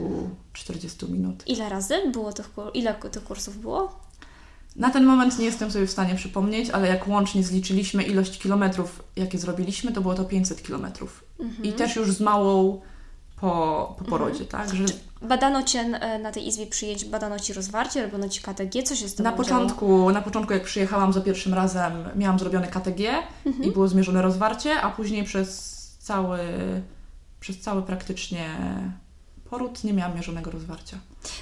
[0.54, 1.44] 40 minut.
[1.48, 4.00] Ile razy było tych, ile tych kursów było?
[4.76, 9.04] Na ten moment nie jestem sobie w stanie przypomnieć, ale jak łącznie zliczyliśmy ilość kilometrów,
[9.16, 11.24] jakie zrobiliśmy, to było to 500 kilometrów.
[11.40, 11.64] Mhm.
[11.64, 12.82] I też już z małą
[13.42, 14.76] po, po porodzie, tak?
[14.76, 14.84] Że
[15.22, 19.10] Badano Cię e, na tej izbie przyjęć, badano Ci rozwarcie, robiono Ci KTG, co się
[19.10, 23.64] z tym na początku, na początku, jak przyjechałam za pierwszym razem, miałam zrobione KTG Mhm.
[23.66, 26.40] i było zmierzone rozwarcie, a później przez cały,
[27.40, 28.50] przez cały praktycznie
[29.50, 30.98] poród nie miałam mierzonego rozwarcia.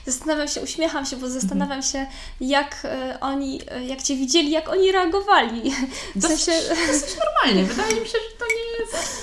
[0.06, 2.06] Zastanawiam się, uśmiecham się, bo zastanawiam się,
[2.42, 5.72] jak e, oni, e, jak Cię widzieli, jak oni reagowali.
[6.16, 7.64] W Dosyć, sensie, dosyć normalnie.
[7.74, 9.22] Wydaje mi się, że to nie jest.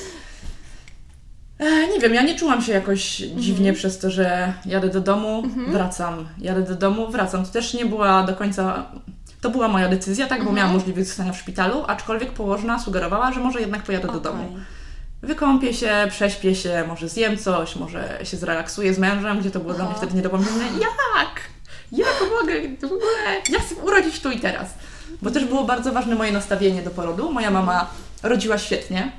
[1.59, 5.43] E, nie wiem, ja nie czułam się jakoś dziwnie przez to, że jadę do domu,
[5.69, 6.29] wracam.
[6.39, 7.45] Jadę do domu, wracam.
[7.47, 8.87] To też nie była do końca.
[9.41, 13.41] To była moja decyzja, tak, bo miałam możliwość zostania w szpitalu, aczkolwiek położna sugerowała, że
[13.41, 14.57] może jednak pojadę do domu.
[15.23, 19.75] Wykąpię się, prześpię się, może zjem coś, może się zrelaksuję z mężem, gdzie to było
[19.75, 20.03] dla mnie Aha.
[20.03, 20.71] wtedy nie do pomyślenia.
[20.73, 21.41] Jak?
[21.93, 23.43] Jak mogę w ogóle?
[23.51, 24.75] Ja chcę urodzić tu i teraz.
[25.23, 27.33] Bo też było bardzo ważne moje nastawienie do porodu.
[27.33, 27.87] Moja mama
[28.23, 29.13] rodziła świetnie.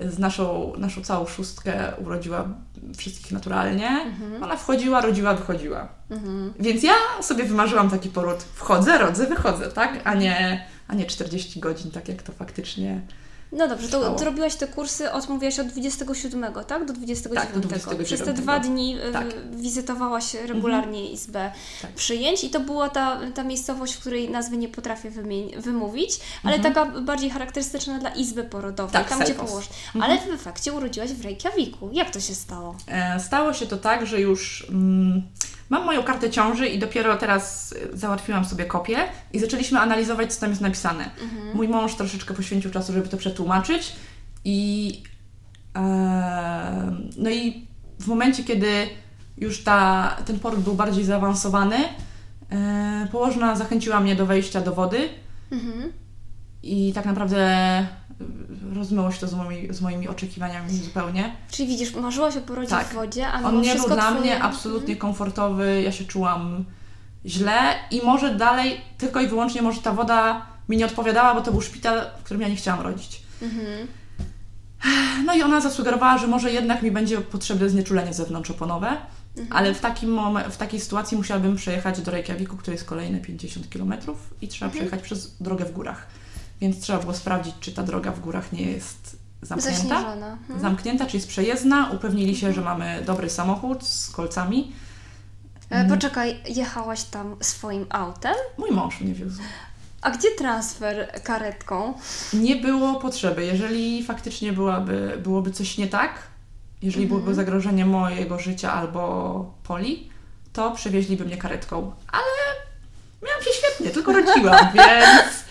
[0.00, 2.48] Z naszą, naszą całą szóstkę urodziła
[2.96, 4.12] wszystkich naturalnie.
[4.42, 5.88] Ona wchodziła, rodziła, wychodziła.
[6.10, 6.54] Mhm.
[6.60, 8.42] Więc ja sobie wymarzyłam taki poród.
[8.54, 10.00] Wchodzę, rodzę, wychodzę, tak?
[10.04, 13.00] A nie, a nie 40 godzin, tak jak to faktycznie
[13.52, 16.86] No dobrze, to, to robiłaś te kursy od, mówiłaś od 27, tak?
[16.86, 17.46] Do 29.
[17.46, 18.06] Tak, do 29.
[18.06, 19.26] Przez te dwa dni e, Tak.
[19.56, 21.92] wizytowałaś regularnie izbę Tak.
[21.92, 25.10] przyjęć i to była ta, ta miejscowość, w której nazwy nie potrafię
[25.56, 26.74] wymówić, ale Mhm.
[26.74, 29.68] taka bardziej charakterystyczna dla izby porodowej, Tak, tam gdzie położ.
[29.94, 30.02] Mhm.
[30.02, 31.90] Ale w efekcie urodziłaś w Reykjaviku.
[31.92, 32.76] Jak to się stało?
[32.88, 35.22] E, Stało się to tak, że już mm,
[35.70, 38.98] mam moją kartę ciąży i dopiero teraz e, załatwiłam sobie kopię
[39.32, 41.10] i zaczęliśmy analizować, co tam jest napisane.
[41.54, 43.92] Mój mąż troszeczkę poświęcił czasu, żeby to przetłumaczyć
[44.44, 45.02] i
[47.16, 47.66] no i
[48.00, 48.68] w momencie, kiedy
[49.38, 51.76] już ta, ten poród był bardziej zaawansowany,
[52.50, 55.08] e, położna zachęciła mnie do wejścia do wody
[55.52, 55.92] Mhm.
[56.62, 57.46] i tak naprawdę
[58.74, 61.36] rozmyło się to z moimi, z moimi oczekiwaniami zupełnie.
[61.50, 62.86] Czyli widzisz, marzyłaś o porodzie Tak.
[62.86, 66.64] w wodzie, a On nie był dla mnie absolutnie komfortowy, ja się czułam
[67.26, 71.52] źle i może dalej, tylko i wyłącznie może ta woda mi nie odpowiadała, bo to
[71.52, 73.22] był szpital, w którym ja nie chciałam rodzić.
[73.42, 73.88] Mhm.
[75.24, 78.88] No i ona zasugerowała, że może jednak mi będzie potrzebne znieczulenie zewnątrzoponowe,
[79.36, 79.48] mhm.
[79.50, 83.68] ale w, takim mom- w takiej sytuacji musiałabym przejechać do Reykjaviku, który jest kolejne 50
[83.68, 83.94] km
[84.42, 84.70] i trzeba mhm.
[84.70, 86.06] przejechać przez drogę w górach.
[86.60, 90.12] Więc trzeba było sprawdzić, czy ta droga w górach nie jest zamknięta.
[90.12, 90.60] Mhm.
[90.60, 91.90] Zamknięta, czy jest przejezdna.
[91.90, 94.72] Upewnili się, że mamy dobry samochód z kolcami.
[95.70, 98.34] E, poczekaj, jechałaś tam swoim autem?
[98.58, 99.42] Mój mąż mnie wiózł.
[100.00, 101.94] A gdzie transfer karetką?
[102.32, 103.44] Nie było potrzeby.
[103.44, 106.12] Jeżeli faktycznie byłaby, byłoby coś nie tak,
[106.82, 107.20] jeżeli mhm.
[107.20, 110.10] byłoby zagrożenie mojego życia albo poli,
[110.52, 111.92] to przewieźliby mnie karetką.
[112.12, 112.22] Ale
[113.22, 115.45] miałam się świetnie, tylko rodziłam, więc,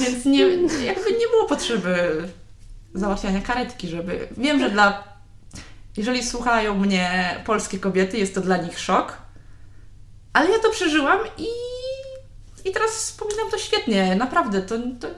[0.00, 0.40] więc nie,
[0.84, 2.22] jakby nie było potrzeby
[2.94, 4.28] załatwiania karetki, żeby...
[4.36, 5.04] Wiem, że dla...
[5.96, 9.16] Jeżeli słuchają mnie polskie kobiety, jest to dla nich szok,
[10.32, 11.46] ale ja to przeżyłam i
[12.64, 14.62] i teraz wspominam to świetnie, naprawdę.
[14.62, 15.08] To, to,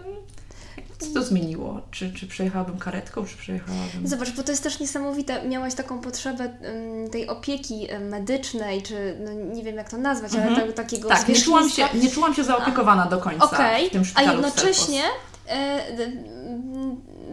[1.00, 1.80] co to zmieniło?
[1.90, 4.08] Czy, czy przejechałabym karetką, czy przejechałabym...
[4.08, 5.48] Zobacz, bo to jest też niesamowite.
[5.48, 10.54] Miałaś taką potrzebę um, tej opieki medycznej, czy no, nie wiem jak to nazwać, mhm.
[10.54, 13.88] ale takiego Tak, nie czułam, się, nie czułam się zaopiekowana A, do końca okay.
[13.88, 15.02] w tym szpitalu A jednocześnie
[15.48, 15.80] e,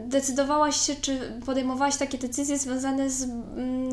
[0.08, 3.28] decydowałaś się, czy podejmowałaś takie decyzje związane z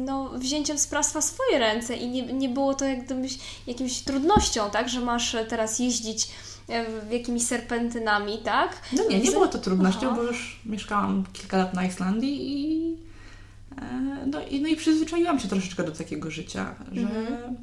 [0.00, 4.70] no, wzięciem sprawstwa w swoje ręce i nie, nie było to jak gdybyś jakimś trudnością,
[4.70, 6.28] tak, że masz teraz jeździć
[6.68, 8.80] e, jakimiś serpentynami, tak?
[8.92, 10.16] No nie, nie było to trudnością, Aha.
[10.16, 12.96] bo już mieszkałam kilka lat na Islandii i
[13.78, 17.56] e, no, i no i przyzwyczaiłam się troszeczkę do takiego życia, że mhm.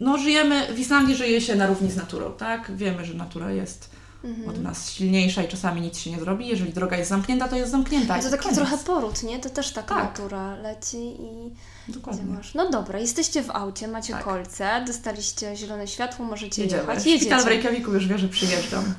[0.00, 2.76] no żyjemy, w Islandii żyje się na równi z naturą, tak?
[2.76, 3.90] Wiemy, że natura jest
[4.24, 4.48] mhm.
[4.48, 6.48] od nas silniejsza i czasami nic się nie zrobi.
[6.48, 8.22] Jeżeli droga jest zamknięta, to jest zamknięta.
[8.22, 9.38] To taki trochę poród, nie?
[9.38, 10.04] To też taka tak.
[10.04, 11.50] natura leci i
[11.92, 12.36] Dokładnie.
[12.54, 14.24] No dobra, jesteście w aucie, macie tak.
[14.24, 16.82] kolce, dostaliście zielone światło, możecie jedziemy.
[16.82, 16.98] jechać.
[16.98, 17.18] Jedziecie.
[17.18, 18.84] Szpital w Reykjaviku już wie, że przyjeżdżam.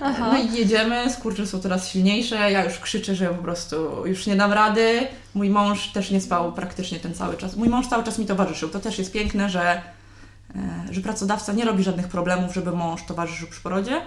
[0.00, 0.30] Aha.
[0.32, 4.36] No i jedziemy, skurcze są coraz silniejsze, ja już krzyczę, że po prostu już nie
[4.36, 5.06] dam rady.
[5.34, 7.56] Mój mąż też nie spał praktycznie ten cały czas.
[7.56, 8.68] Mój mąż cały czas mi towarzyszył.
[8.68, 9.82] To też jest piękne, że,
[10.56, 14.00] e, że pracodawca nie robi żadnych problemów, żeby mąż towarzyszył przy porodzie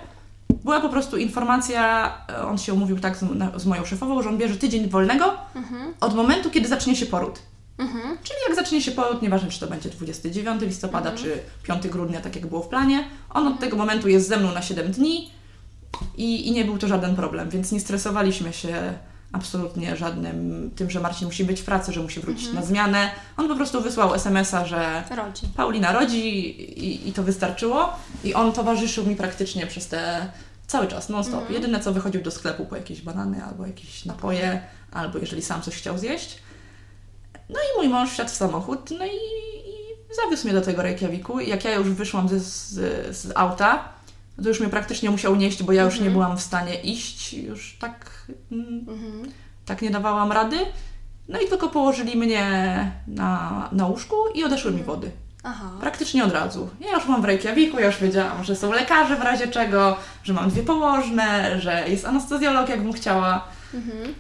[0.50, 4.38] była po prostu informacja, e, on się umówił tak z, z moją szefową, że on
[4.38, 5.94] bierze tydzień wolnego mhm.
[6.00, 7.40] od momentu, kiedy zacznie się poród.
[7.78, 8.18] Mhm.
[8.24, 11.28] Czyli jak zacznie się poród, nieważne czy to będzie 29 listopada, mhm.
[11.28, 12.98] czy 5 grudnia, tak jak było w planie,
[13.30, 13.58] on od mhm.
[13.58, 15.32] tego momentu jest ze mną na 7 dni
[16.18, 18.94] i, i nie był to żaden problem, więc nie stresowaliśmy się
[19.36, 22.60] absolutnie żadnym tym, że Marcin musi być w pracy, że musi wrócić mhm.
[22.60, 23.12] na zmianę.
[23.38, 25.48] On po prostu wysłał SMS-a, że rodzi.
[25.56, 26.48] Paulina rodzi
[26.84, 27.94] i, i to wystarczyło.
[28.24, 30.32] I on towarzyszył mi praktycznie przez te
[30.68, 31.40] cały czas, non-stop.
[31.40, 31.54] Mhm.
[31.54, 35.76] Jedyne co wychodził do sklepu po jakieś banany albo jakieś napoje, albo jeżeli sam coś
[35.76, 36.38] chciał zjeść.
[37.50, 41.40] No i mój mąż wsiadł w samochód, no i, i zawiózł mnie do tego Reykjaviku.
[41.40, 42.40] I jak ja już wyszłam z,
[43.18, 43.95] z auta,
[44.44, 46.10] to już mnie praktycznie musiał nieść, bo ja już mhm.
[46.10, 49.32] nie byłam w stanie iść, już tak, mm, mhm.
[49.66, 50.58] tak nie dawałam rady.
[51.28, 52.46] No i tylko położyli mnie
[53.08, 54.96] na, na łóżku i odeszły mi mhm.
[54.96, 55.12] wody.
[55.44, 55.72] Aha.
[55.82, 56.70] Praktycznie od razu.
[56.80, 60.34] Ja już mam w Reykjaviku, ja już wiedziałam, że są lekarze w razie czego, że
[60.34, 63.48] mam dwie położne, że jest anestezjolog, jakbym chciała.
[63.74, 64.14] Mhm.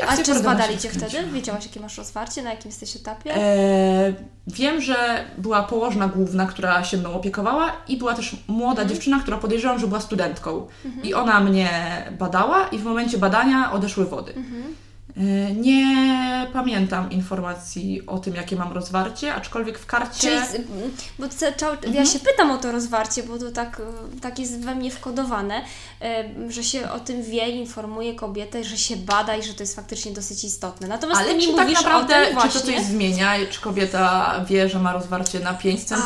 [0.00, 1.26] No i A czy zbadali Cię wtedy?
[1.32, 3.34] Wiedziałaś, jakie masz rozwarcie, na jakim jesteś etapie?
[3.36, 4.14] E,
[4.46, 8.88] wiem, że była położna główna, która się mną opiekowała i była też młoda mhm.
[8.88, 10.66] dziewczyna, która podejrzewam, że była studentką.
[10.84, 11.04] Mhm.
[11.04, 11.70] I ona mnie
[12.18, 14.34] badała i w momencie badania odeszły wody.
[14.34, 14.74] Mhm.
[15.18, 20.42] E, nie pamiętam informacji o tym, jakie mam rozwarcie, aczkolwiek w karcie.
[20.52, 20.64] Czyli,
[21.18, 21.94] bo mhm.
[21.94, 23.82] ja się pytam o to rozwarcie, bo to tak,
[24.22, 25.62] tak jest we mnie wkodowane,
[26.02, 29.76] e, że się o tym wie, informuje kobietę, że się bada i że to jest
[29.76, 30.88] faktycznie dosyć istotne.
[30.88, 33.32] Natomiast Ale ty czy tak naprawdę, czy to coś zmienia?
[33.50, 35.98] Czy kobieta wie, że ma rozwarcie na 5 cm,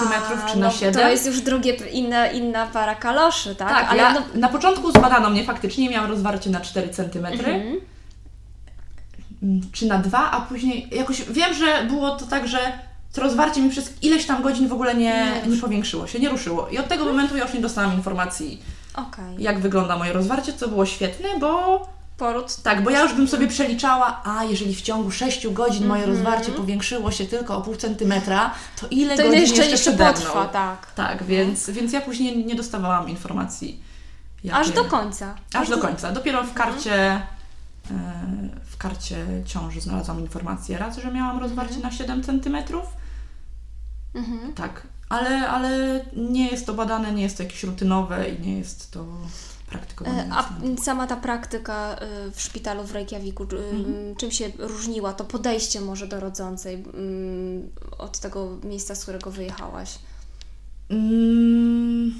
[0.52, 0.94] czy na no, 7?
[0.94, 3.68] To jest już drugie, inna, inna para kaloszy, tak?
[3.68, 4.20] Tak, Ale ja, no...
[4.34, 7.26] na początku zbadano mnie faktycznie, miałam rozwarcie na 4 cm.
[7.26, 7.91] Mhm
[9.72, 12.58] czy na dwa, a później jakoś wiem, że było to tak, że
[13.12, 16.28] to rozwarcie mi przez ileś tam godzin w ogóle nie, nie, nie powiększyło się, nie
[16.28, 16.68] ruszyło.
[16.68, 18.62] I od tego momentu ja już nie dostałam informacji,
[18.94, 19.34] okay.
[19.38, 21.82] jak wygląda moje rozwarcie, co było świetne, bo.
[22.16, 22.56] Poród.
[22.56, 26.14] Tak, bo ja już bym sobie przeliczała, a jeżeli w ciągu 6 godzin moje mm
[26.14, 26.18] -hmm.
[26.18, 28.50] rozwarcie powiększyło się tylko o pół centymetra,
[28.80, 30.92] to ile to godzin jeszcze, jeszcze, jeszcze potrwa, tak.
[30.94, 31.74] Tak, więc, no.
[31.74, 33.82] więc ja później nie dostawałam informacji.
[34.44, 34.58] Jakie...
[34.58, 35.34] Aż do końca.
[35.54, 36.12] Aż do końca.
[36.12, 37.22] Dopiero w karcie.
[38.82, 41.92] Karcie ciąży znalazłam informację raz, że miałam rozwarcie mhm.
[41.92, 42.56] na 7 cm.
[44.14, 44.52] Mhm.
[44.54, 48.90] Tak, ale, ale nie jest to badane, nie jest to jakieś rutynowe i nie jest
[48.90, 49.06] to
[49.66, 50.28] praktykowane.
[50.32, 50.48] A
[50.82, 51.96] sama ta praktyka
[52.28, 54.16] y, w szpitalu w Reykjaviku, mhm.
[54.16, 59.98] czym się różniła to podejście może do rodzącej mm, od tego miejsca, z którego wyjechałaś?
[60.90, 62.14] Mm,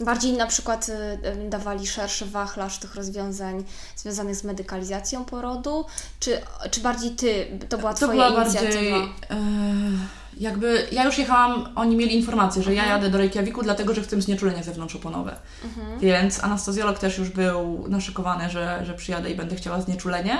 [0.00, 3.64] Bardziej na przykład y, dawali szerszy wachlarz tych rozwiązań
[3.96, 5.84] związanych z medykalizacją porodu,
[6.20, 8.72] czy, czy bardziej Ty, to była To Twoja była inicjatywa?
[8.98, 9.12] bardziej.
[10.40, 12.88] Jakby ja już jechałam, oni mieli informację, że Mhm.
[12.88, 15.36] ja jadę do Reykjaviku, dlatego że chcę znieczulenie zewnątrzoponowe.
[15.64, 15.98] Mhm.
[16.00, 20.38] Więc anestezjolog też już był naszykowany, że, że przyjadę i będę chciała znieczulenie.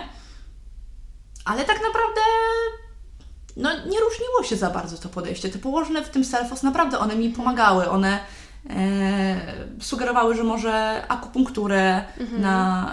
[1.45, 2.21] Ale tak naprawdę
[3.57, 5.49] no, nie różniło się za bardzo to podejście.
[5.49, 7.89] Te położne w tym selfos naprawdę one mi pomagały.
[7.91, 8.19] One
[9.81, 12.05] sugerowały, że może akupunkturę,
[12.39, 12.91] na,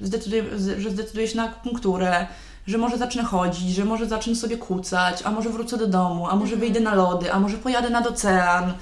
[0.00, 2.26] e, zdecyduję, z- że zdecyduję się na akupunkturę,
[2.66, 6.36] że może zacznę chodzić, że może zacznę sobie kucać, a może wrócę do domu, a
[6.36, 8.72] może wyjdę na lody, a może pojadę nad ocean.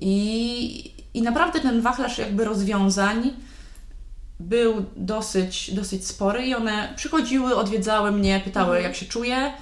[0.00, 3.30] I, i naprawdę ten wachlarz jakby rozwiązań
[4.40, 9.52] był dosyć, dosyć spory i one przychodziły, odwiedzały mnie, pytały jak się czuję.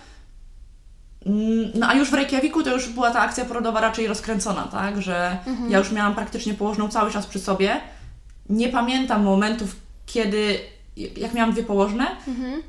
[1.26, 5.02] Mm, No a już w Reykjaviku to już była ta akcja porodowa raczej rozkręcona, tak,
[5.02, 7.80] że ja już miałam praktycznie położną cały czas przy sobie.
[8.48, 10.58] Nie pamiętam momentów, kiedy,
[10.96, 12.06] jak miałam dwie położne,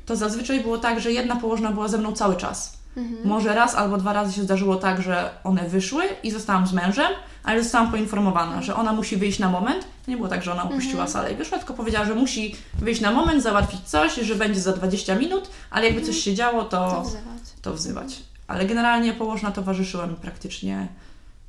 [0.06, 2.78] to zazwyczaj było tak, że jedna położna była ze mną cały czas.
[3.24, 7.12] Może raz albo dwa razy się zdarzyło tak, że one wyszły i zostałam z mężem,
[7.44, 9.82] ale zostałam poinformowana, że ona musi wyjść na moment.
[10.04, 13.00] To nie było tak, że ona opuściła salę i wyszła, tylko powiedziała, że musi wyjść
[13.00, 16.90] na moment, załatwić coś, że będzie za 20 minut, ale jakby coś się działo, To
[16.90, 17.42] to, wzywać.
[17.62, 18.22] to wzywać.
[18.46, 20.88] Ale generalnie położna towarzyszyła mi praktycznie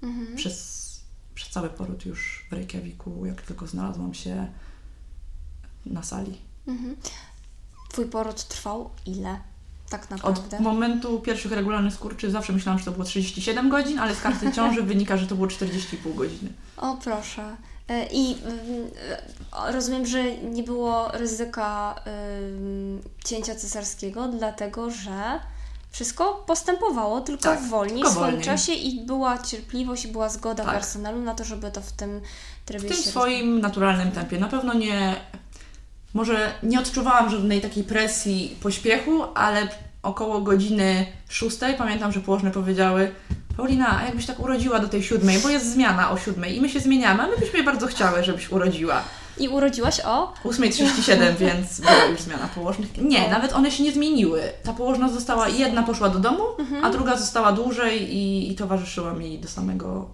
[0.04, 0.36] Mhm.
[0.36, 0.86] przez,
[1.36, 4.48] przez cały poród już w Reykjaviku, jak tylko znalazłam się
[5.86, 6.38] na sali.
[6.68, 6.96] Mhm.
[7.90, 9.40] Twój poród trwał ile?
[9.90, 10.60] Tak Od naprawdę.
[10.60, 14.84] momentu pierwszych regularnych skurczy zawsze myślałam, że to było 37 godzin, ale z karty ciąży
[14.84, 16.50] wynika, że to było 40,5 godziny.
[16.78, 17.56] O, proszę.
[17.90, 18.90] E, I mm,
[19.68, 21.96] e, rozumiem, że nie było ryzyka
[23.26, 25.40] cięcia cesarskiego, dlatego że
[25.96, 28.46] wszystko postępowało tylko Tak, wolniej, tylko w swoim wolniej.
[28.46, 30.74] czasie i była cierpliwość i była zgoda Tak.
[30.74, 32.22] personelu na to, żeby to w tym
[32.66, 34.40] trybie W tym swoim naturalnym tempie.
[34.40, 35.16] Na pewno nie,
[36.14, 39.68] może nie odczuwałam żadnej takiej presji pośpiechu, ale
[40.04, 43.12] około godziny szóstej pamiętam, że położne powiedziały
[43.58, 46.70] Paulina, a jakbyś tak urodziła do tej siódmej, bo jest zmiana o siódmej i my
[46.70, 49.02] się zmieniamy, a my byśmy bardzo chciały, żebyś urodziła.
[49.38, 50.34] I urodziłaś o?
[50.44, 52.98] 8.37, więc była już zmiana położnych.
[52.98, 54.42] Nie, nawet one się nie zmieniły.
[54.64, 56.44] Ta położna została, jedna poszła do domu,
[56.84, 60.10] a druga została dłużej i, i towarzyszyła mi do samego,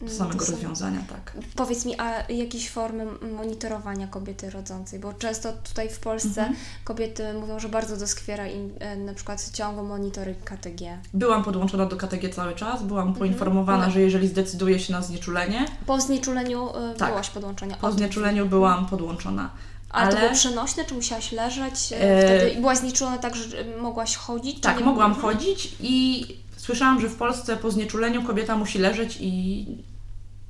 [0.00, 1.32] do samego do rozwiązania, tak.
[1.56, 3.06] Powiedz mi, a jakieś formy
[3.36, 4.98] monitorowania kobiety rodzącej?
[4.98, 6.56] Bo często tutaj w Polsce Mhm.
[6.84, 10.98] kobiety mówią, że bardzo doskwiera im e, na przykład ciągły monitoring KTG.
[11.14, 13.92] Byłam podłączona do KTG cały czas, byłam poinformowana, No.
[13.92, 17.08] że jeżeli zdecyduje się na znieczulenie, Po znieczuleniu e, Tak.
[17.10, 17.76] byłaś podłączona.
[17.76, 19.50] po znieczuleniu byłam podłączona.
[19.90, 22.60] Ale, to ale- było przenośne, czy musiałaś leżeć e, E, wtedy?
[22.60, 24.60] Byłaś znieczulona tak, że e, mogłaś chodzić?
[24.60, 26.26] Tak, mogłam chodzić i
[26.66, 29.66] słyszałam, że w Polsce po znieczuleniu kobieta musi leżeć i,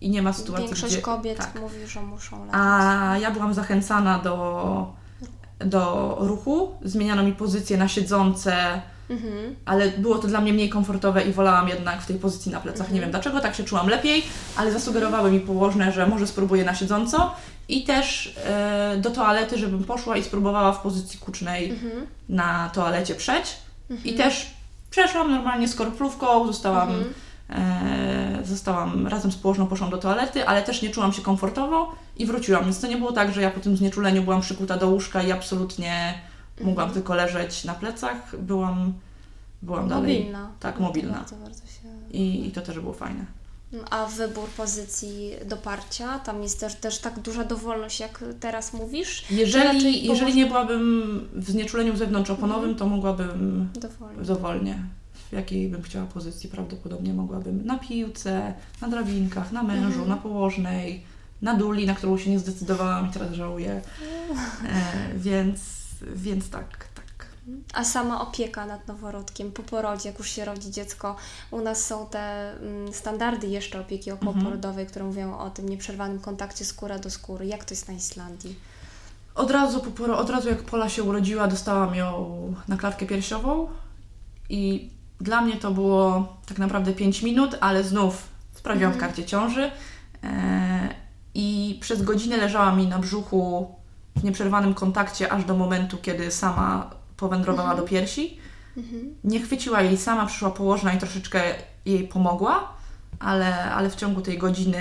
[0.00, 1.02] i nie ma sytuacji, Większość gdzie...
[1.02, 1.60] kobiet Tak.
[1.60, 2.54] mówi, że muszą leżeć.
[2.54, 4.92] A ja byłam zachęcana do,
[5.58, 6.74] do ruchu.
[6.82, 9.54] Zmieniano mi pozycję na siedzące, Mhm.
[9.64, 12.90] ale było to dla mnie mniej komfortowe i wolałam jednak w tej pozycji na plecach.
[12.92, 14.22] Nie wiem dlaczego, tak się czułam lepiej,
[14.56, 17.34] ale zasugerowały mi położne, że może spróbuję na siedząco
[17.68, 22.06] i też e, do toalety, żebym poszła i spróbowała w pozycji kucznej Mhm.
[22.28, 23.56] na toalecie przeć.
[24.04, 24.54] I też
[24.96, 27.14] przeszłam normalnie z korplówką, zostałam, Mhm.
[27.50, 32.26] e, zostałam razem z położną, poszłam do toalety, ale też nie czułam się komfortowo i
[32.26, 32.64] wróciłam.
[32.64, 35.32] Więc to nie było tak, że ja po tym znieczuleniu byłam przykuta do łóżka i
[35.32, 36.14] absolutnie
[36.60, 38.36] mogłam tylko leżeć na plecach.
[38.38, 38.92] Byłam,
[39.62, 40.18] byłam dalej.
[40.18, 40.50] Mobilna.
[40.60, 41.14] Tak, mobilna.
[41.14, 41.88] Bardzo, bardzo się...
[42.10, 43.24] I, I to też było fajne.
[43.90, 49.24] A wybór pozycji doparcia, tam jest też, też tak duża dowolność, jak teraz mówisz?
[49.30, 54.22] Jeżeli, jeżeli nie byłabym w znieczuleniu zewnątrzoponowym, to mogłabym Dowolnie.
[54.24, 54.82] dowolnie.
[55.30, 60.08] W jakiej bym chciała pozycji, prawdopodobnie mogłabym na piłce, na drabinkach, na mężu, Mhm.
[60.08, 61.02] na położnej,
[61.42, 63.70] na duli, na którą się nie zdecydowałam i teraz żałuję.
[63.72, 63.82] E,
[65.18, 65.60] więc,
[66.14, 66.88] więc tak.
[67.74, 71.16] A sama opieka nad noworodkiem po porodzie, jak już się rodzi dziecko,
[71.50, 76.64] u nas są te mm, standardy jeszcze opieki okołoporodowej, które mówią o tym nieprzerwanym kontakcie
[76.64, 77.46] skóra do skóry.
[77.46, 78.56] Jak to jest na Islandii?
[79.34, 82.36] Od razu, po, od razu jak Pola się urodziła, dostałam ją
[82.68, 83.68] na klatkę piersiową
[84.48, 89.70] i dla mnie to było tak naprawdę 5 minut, ale znów sprawdziłam w karcie ciąży
[90.24, 90.88] e,
[91.34, 93.74] i przez godzinę leżała mi na brzuchu
[94.16, 98.38] w nieprzerwanym kontakcie aż do momentu, kiedy sama powędrowała do piersi.
[99.24, 101.42] Nie chwyciła jej sama, przyszła położna i troszeczkę
[101.84, 102.68] jej pomogła,
[103.20, 104.80] ale, ale w ciągu tej godziny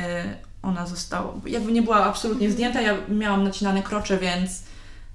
[0.63, 4.63] ona została, jakby nie była absolutnie zdjęta, ja miałam nacinane krocze, więc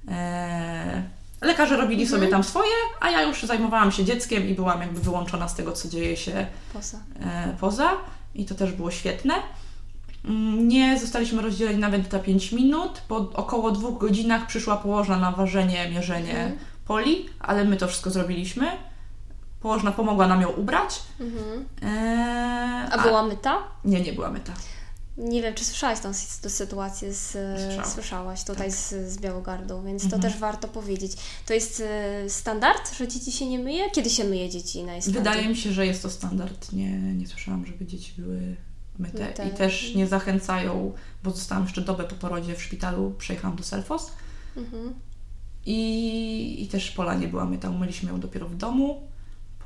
[0.08, 1.02] e,
[1.40, 2.70] lekarze robili sobie tam swoje,
[3.00, 6.46] a ja już zajmowałam się dzieckiem i byłam jakby wyłączona z tego, co dzieje się
[6.72, 6.98] Poza.
[7.22, 7.90] e, poza
[8.34, 9.34] i to też było świetne.
[10.24, 13.02] Mm, Nie zostaliśmy rozdzieleni nawet na 5 minut.
[13.08, 16.58] Po około dwóch godzinach przyszła położna na ważenie, mierzenie Mhm.
[16.90, 18.66] Poli, ale my to wszystko zrobiliśmy.
[19.60, 21.02] Położna pomogła nam ją ubrać.
[21.20, 21.64] Mhm.
[21.82, 23.58] Eee, A była myta?
[23.84, 24.52] Nie, nie była myta.
[25.16, 26.10] Nie wiem, czy słyszałaś tą,
[26.42, 27.30] tą sytuację, z,
[27.60, 27.90] Słyszałam.
[27.90, 28.76] słyszałaś tutaj Tak.
[28.76, 30.22] z, z Białogardą, więc Mhm.
[30.22, 31.12] to też warto powiedzieć.
[31.46, 33.90] To jest e, standard, że dzieci się nie myje?
[33.90, 35.18] Kiedy się myje dzieci na Islandii?
[35.24, 36.72] Wydaje mi się, że jest to standard.
[36.72, 38.56] Nie, nie słyszałam, żeby dzieci były
[38.98, 39.26] myte.
[39.26, 39.48] Myte.
[39.48, 40.92] I też nie zachęcają,
[41.24, 44.12] bo zostałam jeszcze dobę po porodzie w szpitalu, przejechałam do Selfos
[44.56, 44.94] Mhm.
[45.66, 47.70] I, i też pola nie była myta.
[47.70, 49.02] Umyliśmy ją dopiero w domu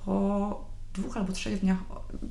[0.05, 0.65] po
[0.95, 1.79] dwóch albo trzech dniach.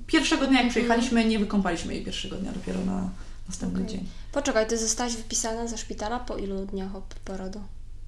[0.07, 0.69] Pierwszego dnia, jak Mhm.
[0.69, 3.09] przyjechaliśmy, nie wykąpaliśmy jej pierwszego dnia, dopiero na
[3.47, 3.91] następny Okej.
[3.95, 4.05] dzień.
[4.31, 7.61] Poczekaj, Ty zostałaś wypisana ze szpitala po ilu dniach od porodu?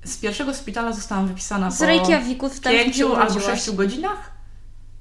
[0.03, 4.31] Z pierwszego szpitala zostałam wypisana Z po Reykjaviku w pięciu albo sześciu godzinach.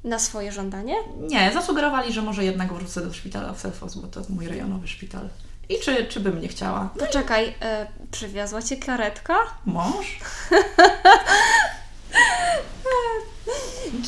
[0.04, 0.94] Na swoje żądanie?
[1.28, 5.28] Nie, zasugerowali, że może jednak wrócę do szpitala w Selfos, bo to mój rejonowy szpital.
[5.68, 6.88] I czy, czy bym nie chciała?
[6.98, 9.36] Poczekaj, e, przywiozła Cię karetka?
[9.66, 10.18] Mąż?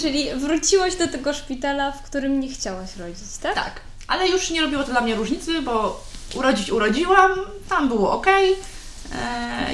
[0.00, 3.54] Czyli wróciłaś do tego szpitala, w którym nie chciałaś rodzić, tak?
[3.54, 3.80] Tak.
[4.08, 6.04] Ale już nie robiło to dla mnie różnicy, bo
[6.34, 7.30] urodzić urodziłam,
[7.68, 8.26] tam było ok.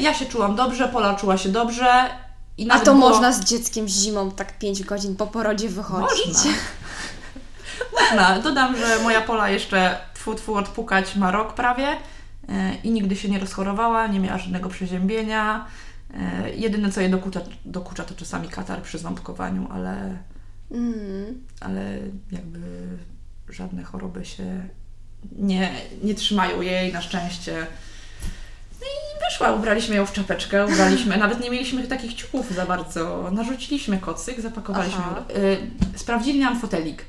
[0.01, 2.11] ja się czułam dobrze, Pola czuła się dobrze.
[2.59, 3.09] I A to było...
[3.09, 6.27] można z dzieckiem zimą tak 5 godzin po porodzie wychodzić.
[6.27, 6.53] Można.
[8.01, 8.39] Można.
[8.39, 11.87] Dodam, że moja Pola jeszcze tfu, tfu odpukać ma rok prawie
[12.49, 15.67] e, i nigdy się nie rozchorowała, nie miała żadnego przeziębienia.
[16.15, 20.19] E, Jedyne, co jej dokucza, dokucza, to czasami katar przy ząbkowaniu, ale,
[20.71, 21.43] Mm.
[21.61, 21.99] ale
[22.33, 22.59] jakby
[23.49, 24.63] żadne choroby się
[25.39, 27.67] nie, nie trzymają jej, na szczęście.
[28.81, 33.31] No i wyszła, ubraliśmy ją w czapeczkę, ubraliśmy, nawet nie mieliśmy takich ciuchów za bardzo.
[33.33, 35.25] Narzuciliśmy kocyk, zapakowaliśmy Aha.
[35.95, 37.05] Y, sprawdzili nam fotelik.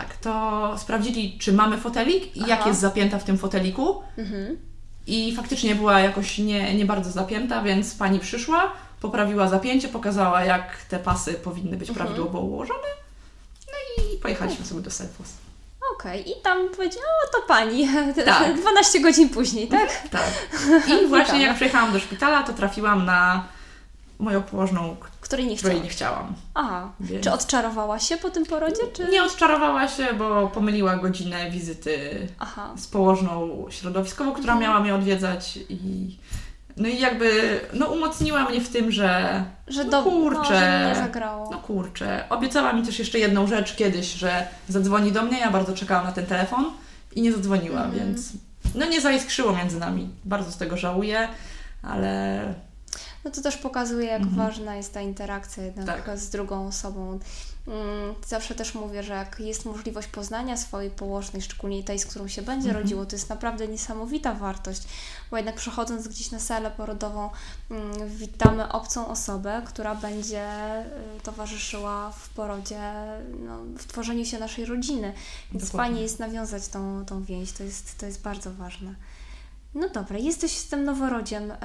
[0.00, 2.68] Tak, to sprawdzili, czy mamy fotelik i jak Aha.
[2.68, 4.02] jest zapięta w tym foteliku.
[4.18, 4.58] Mhm.
[5.06, 10.76] I faktycznie była jakoś nie, nie bardzo zapięta, więc pani przyszła, poprawiła zapięcie, pokazała, jak
[10.88, 12.06] te pasy powinny być Mhm.
[12.06, 12.88] prawidłowo ułożone.
[13.66, 15.28] No i pojechaliśmy sobie do Selfos.
[15.94, 17.88] Okej, i tam powiedziała, to pani.
[18.24, 18.54] Tak.
[18.60, 20.08] 12 godzin później, tak?
[20.10, 20.30] Tak.
[20.88, 23.44] I właśnie jak przyjechałam do szpitala, to trafiłam na
[24.18, 26.34] moją położną, Której nie której nie chciałam.
[26.54, 26.92] Aha.
[27.00, 29.08] Więc- Czy odczarowała się po tym porodzie, czy...
[29.08, 32.70] Nie odczarowała się, bo pomyliła godzinę wizyty Aha.
[32.76, 34.70] z położną środowiskową, która Mhm.
[34.70, 36.16] miała mnie odwiedzać i
[36.76, 40.02] no i jakby no umocniła mnie w tym, że Że No do...
[40.02, 40.38] kurczę.
[40.38, 41.48] No, że nie zagrało.
[41.52, 45.74] no kurczę, obiecała mi też jeszcze jedną rzecz kiedyś, że zadzwoni do mnie, ja bardzo
[45.74, 46.64] czekałam na ten telefon
[47.14, 48.04] i nie zadzwoniła, Mhm.
[48.04, 48.32] więc
[48.74, 50.08] no nie zaiskrzyło między nami.
[50.24, 51.28] Bardzo z tego żałuję,
[51.82, 52.40] ale
[53.24, 54.36] No to też pokazuje, jak Mhm.
[54.46, 56.18] ważna jest ta interakcja jednak Tak.
[56.18, 57.18] z drugą osobą.
[57.68, 62.28] Mm, Zawsze też mówię, że jak jest możliwość poznania swojej położnej, szczególnie tej, z którą
[62.28, 62.82] się będzie Mhm.
[62.84, 64.82] rodziło, to jest naprawdę niesamowita wartość,
[65.30, 67.30] bo jednak przechodząc gdzieś na salę porodową,
[67.70, 70.44] mm, witamy obcą osobę, która będzie
[71.16, 72.80] y, towarzyszyła w porodzie,
[73.40, 75.12] no, w tworzeniu się naszej rodziny.
[75.52, 75.88] Więc Dokładnie.
[75.90, 78.94] fajnie jest nawiązać tą, tą więź, to jest, to jest bardzo ważne.
[79.76, 81.56] No dobra, jesteś z tym noworodziem e,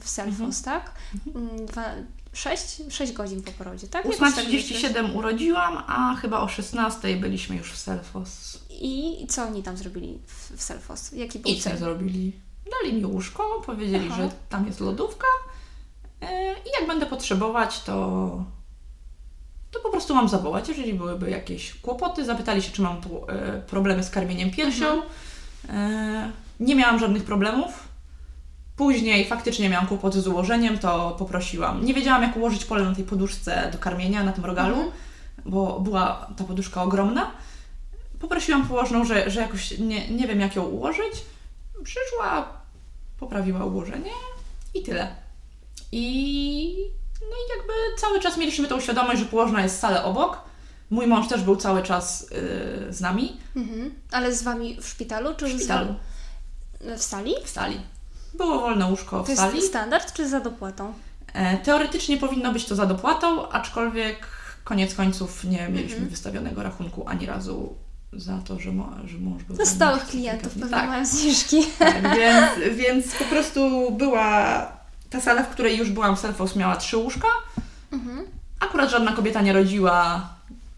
[0.00, 0.92] w Selfos, tak?
[1.34, 1.84] Mm, Dwa,
[2.32, 4.04] sześć, sześć godzin po porodzie, tak?
[4.04, 8.58] Jakoś tak 8.37 urodziłam, a chyba o 16 byliśmy już w Selfos.
[8.70, 11.12] I co oni tam zrobili w, w Selfos?
[11.12, 11.78] Jaki był nie cel?
[11.78, 12.32] zrobili.
[12.82, 14.22] Dali mi łóżko, powiedzieli, Aha.
[14.22, 15.26] że tam jest lodówka
[16.20, 17.94] e, i jak będę potrzebować, to,
[19.70, 20.68] to po prostu mam zawołać.
[20.68, 22.96] Jeżeli byłyby jakieś kłopoty, zapytali się, czy mam
[23.28, 25.02] e, problemy z karmieniem piersią.
[25.68, 26.32] Mhm.
[26.60, 27.88] Nie miałam żadnych problemów.
[28.76, 31.84] Później faktycznie miałam kłopoty z ułożeniem, to poprosiłam.
[31.84, 34.92] Nie wiedziałam, jak ułożyć pole na tej poduszce do karmienia, na tym rogalu, Mhm.
[35.46, 37.30] bo była ta poduszka ogromna.
[38.20, 41.12] Poprosiłam położną, że, że jakoś nie, nie wiem, jak ją ułożyć.
[41.84, 42.48] Przyszła,
[43.18, 44.10] poprawiła ułożenie
[44.74, 45.08] i tyle.
[45.92, 46.76] I,
[47.20, 50.38] no i jakby cały czas mieliśmy tą świadomość, że położna jest salę obok.
[50.90, 52.30] Mój mąż też był cały czas
[52.86, 53.94] yy, z nami Mhm.
[54.12, 55.94] Ale z Wami w szpitalu, czy w szpitalu,
[56.98, 57.34] w sali?
[57.44, 57.80] w sali.
[58.34, 59.56] Było wolne łóżko To w sali.
[59.56, 60.92] jest standard, czy za dopłatą?
[61.34, 64.26] E, Teoretycznie powinno być to za dopłatą, aczkolwiek
[64.64, 66.08] koniec końców nie mieliśmy Mhm.
[66.08, 67.74] wystawionego rachunku ani razu
[68.12, 71.66] za to, że, mo- że mąż był mną stałych klientów pewnie Tak, mają zniżki.
[71.78, 74.66] tak więc, więc po prostu była
[75.10, 77.28] ta sala, w której już byłam w Selfos miała trzy łóżka.
[77.92, 78.26] Mhm.
[78.60, 80.28] Akurat żadna kobieta nie rodziła,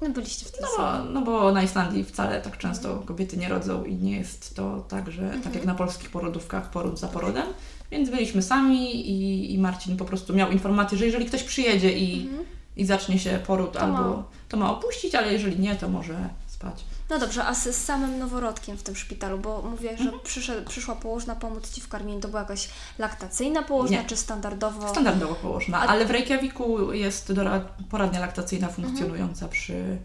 [0.03, 3.85] No byliście w tej no, no bo na Islandii wcale tak często kobiety nie rodzą
[3.85, 5.43] i nie jest to tak, że Mhm.
[5.43, 7.47] tak jak na polskich porodówkach, poród za porodem.
[7.91, 12.23] Więc byliśmy sami i, i Marcin po prostu miał informację, że jeżeli ktoś przyjedzie i,
[12.27, 12.45] Mhm.
[12.77, 14.23] i zacznie się poród To albo ma.
[14.49, 16.29] to ma opuścić, ale jeżeli nie, to może
[16.61, 16.85] spać.
[17.11, 20.21] No dobrze, a z, samym noworodkiem w tym szpitalu, bo mówię, że Mhm.
[20.25, 24.05] przyszedł, przyszła położna pomóc Ci w karmieniu, to była jakaś laktacyjna położna, Nie.
[24.05, 24.89] czy standardowo?
[24.89, 28.87] Standardowo położna, A- ale w Reykjaviku jest dora- poradnia laktacyjna Mhm.
[28.87, 29.99] funkcjonująca przy,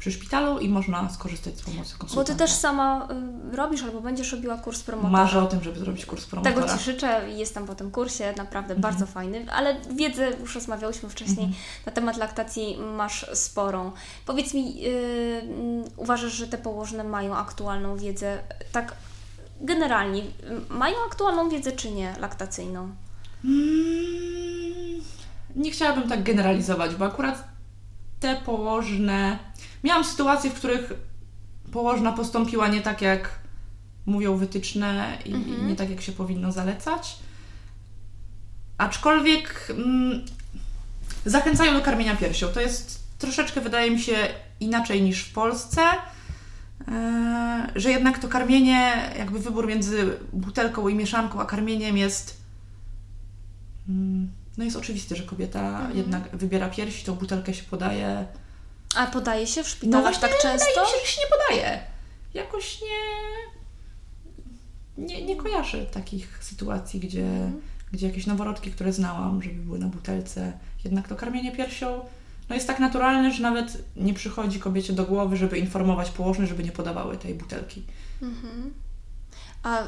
[0.00, 2.32] przy szpitalu i można skorzystać z pomocy Bo konsultanta.
[2.32, 3.08] Ty też sama
[3.52, 5.12] y, robisz albo będziesz robiła kurs promotora.
[5.12, 6.54] Marzę o tym, żeby zrobić kurs promotora.
[6.62, 8.80] Tego Ci życzę i jestem po tym kursie, naprawdę Mhm.
[8.80, 11.62] bardzo fajny, ale wiedzę, już rozmawiałyśmy wcześniej, Mhm.
[11.86, 13.92] na temat laktacji masz sporą.
[14.26, 14.90] Powiedz mi, yy,
[15.42, 18.38] mm, uważasz, że te położne mają aktualną wiedzę,
[18.72, 18.94] tak
[19.60, 20.26] generalnie, y,
[20.68, 22.90] mają aktualną wiedzę czy nie laktacyjną?
[23.44, 25.00] Mm,
[25.56, 27.44] nie chciałabym tak generalizować, bo akurat
[28.20, 29.38] te położne.
[29.84, 30.92] Miałam sytuacje, w których
[31.72, 33.38] położna postąpiła nie tak, jak
[34.06, 35.68] mówią wytyczne i Mhm.
[35.68, 37.16] nie tak, jak się powinno zalecać.
[38.78, 40.24] Aczkolwiek mm,
[41.24, 42.48] zachęcają do karmienia piersią.
[42.48, 44.16] To jest troszeczkę, wydaje mi się,
[44.60, 45.82] inaczej niż w Polsce.
[46.88, 52.40] e, Że jednak to karmienie, jakby wybór między butelką i mieszanką, a karmieniem jest
[53.88, 55.96] Mm, No jest oczywiste, że kobieta Mhm.
[55.96, 58.26] jednak wybiera piersi, tą butelkę się podaje.
[58.96, 60.80] A podaje się w No szpitalach właśnie, tak często?
[60.80, 61.80] Mi się, że się nie podaje.
[62.34, 62.98] Jakoś nie,
[65.06, 67.60] nie, nie kojarzę takich sytuacji, gdzie, Mhm.
[67.92, 70.52] gdzie jakieś noworodki, które znałam, żeby były na butelce,
[70.84, 72.00] jednak to karmienie piersią
[72.50, 76.64] no jest tak naturalne, że nawet nie przychodzi kobiecie do głowy, żeby informować położne, żeby
[76.64, 77.82] nie podawały tej butelki.
[78.22, 78.74] Mhm.
[79.62, 79.86] A y,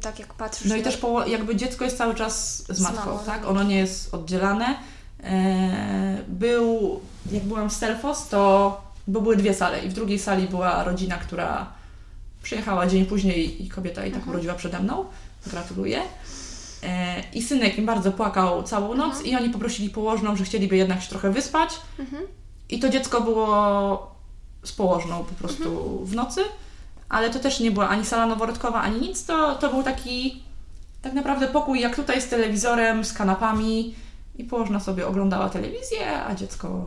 [0.00, 0.68] tak jak patrzysz...
[0.68, 3.26] No i też jakby dziecko jest cały czas z Z matką, tak?
[3.26, 3.46] tak.
[3.46, 4.78] Ono nie jest oddzielane.
[5.24, 7.00] E, Był,
[7.32, 11.16] jak byłam w Selfos, to bo były dwie sale i w drugiej sali była rodzina,
[11.16, 11.66] która
[12.42, 14.30] przyjechała dzień później i kobieta i tak Mhm.
[14.34, 15.04] urodziła przede mną.
[15.46, 16.02] Gratuluję.
[16.82, 19.26] E, I synek im bardzo płakał całą noc Mhm.
[19.26, 21.70] i oni poprosili położną, że chcieliby jednak się trochę wyspać.
[21.98, 22.22] Mhm.
[22.68, 24.14] I to dziecko było
[24.64, 26.40] z położną po prostu w nocy,
[27.08, 29.24] ale to też nie była ani sala noworodkowa, ani nic.
[29.24, 30.42] To, to był taki
[31.02, 33.94] tak naprawdę pokój jak tutaj z telewizorem, z kanapami
[34.40, 36.86] i położna sobie oglądała telewizję, a dziecko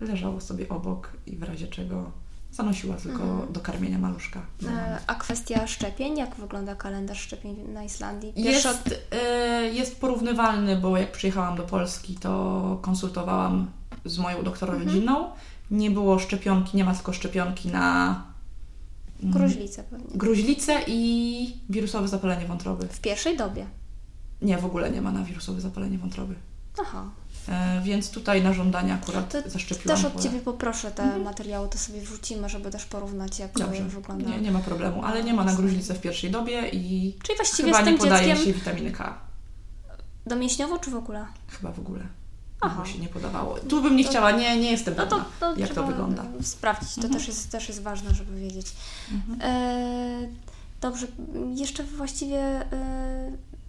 [0.00, 2.10] leżało sobie obok i w razie czego
[2.52, 3.52] zanosiła tylko Mhm.
[3.52, 4.40] do karmienia maluszka.
[4.68, 8.32] E, A kwestia szczepień, jak wygląda kalendarz szczepień na Islandii?
[8.36, 13.70] Jest, y, jest porównywalny, bo jak przyjechałam do Polski, to konsultowałam
[14.04, 14.88] z moją doktor Mhm.
[14.88, 15.30] rodzinną.
[15.70, 18.06] Nie było szczepionki, nie ma tylko szczepionki na
[19.22, 20.06] mm, Gruźlicę pewnie.
[20.18, 22.88] gruźlicę i wirusowe zapalenie wątroby.
[22.88, 23.66] W pierwszej dobie.
[24.42, 26.34] Nie, w ogóle nie ma na wirusowe zapalenie wątroby.
[26.82, 27.04] Aha.
[27.48, 29.96] E, więc tutaj na żądanie akurat To zaszczepiłam.
[29.96, 30.24] Też od Polę.
[30.24, 31.22] Ciebie poproszę te Mhm.
[31.22, 34.30] materiały, to sobie wrzucimy, żeby też porównać, jak Dobrze, jak wygląda.
[34.30, 37.68] nie, nie ma problemu, ale nie ma na gruźlicę w pierwszej dobie i Czyli właściwie
[37.68, 39.18] chyba z nie tym podaje dzieckiem się witaminy K.
[40.26, 41.26] domiesięciowo, czy w ogóle?
[41.48, 42.06] Chyba w ogóle.
[42.60, 42.84] Aha.
[42.86, 43.58] Się nie podawało.
[43.58, 46.24] Tu bym nie To- chciała, nie, nie jestem No pewna, to, to jak to wygląda.
[46.42, 47.14] sprawdzić, to Mhm.
[47.14, 48.66] też, jest, też jest ważne, żeby wiedzieć.
[49.12, 49.38] Mhm.
[49.42, 50.28] E,
[50.80, 51.06] dobrze,
[51.54, 52.66] jeszcze właściwie e,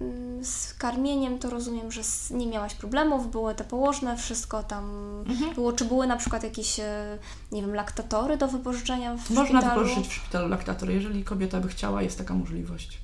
[0.01, 2.01] mm, z karmieniem to rozumiem, że
[2.31, 4.85] nie miałaś problemów, były te położne, wszystko tam
[5.27, 5.55] Mhm.
[5.55, 5.73] było.
[5.73, 7.17] Czy były na przykład jakieś, e,
[7.51, 9.81] nie wiem, laktatory do wypożyczenia w Można szpitalu?
[9.81, 12.97] wypożyczyć w szpitalu laktator, jeżeli kobieta by chciała, jest taka możliwość.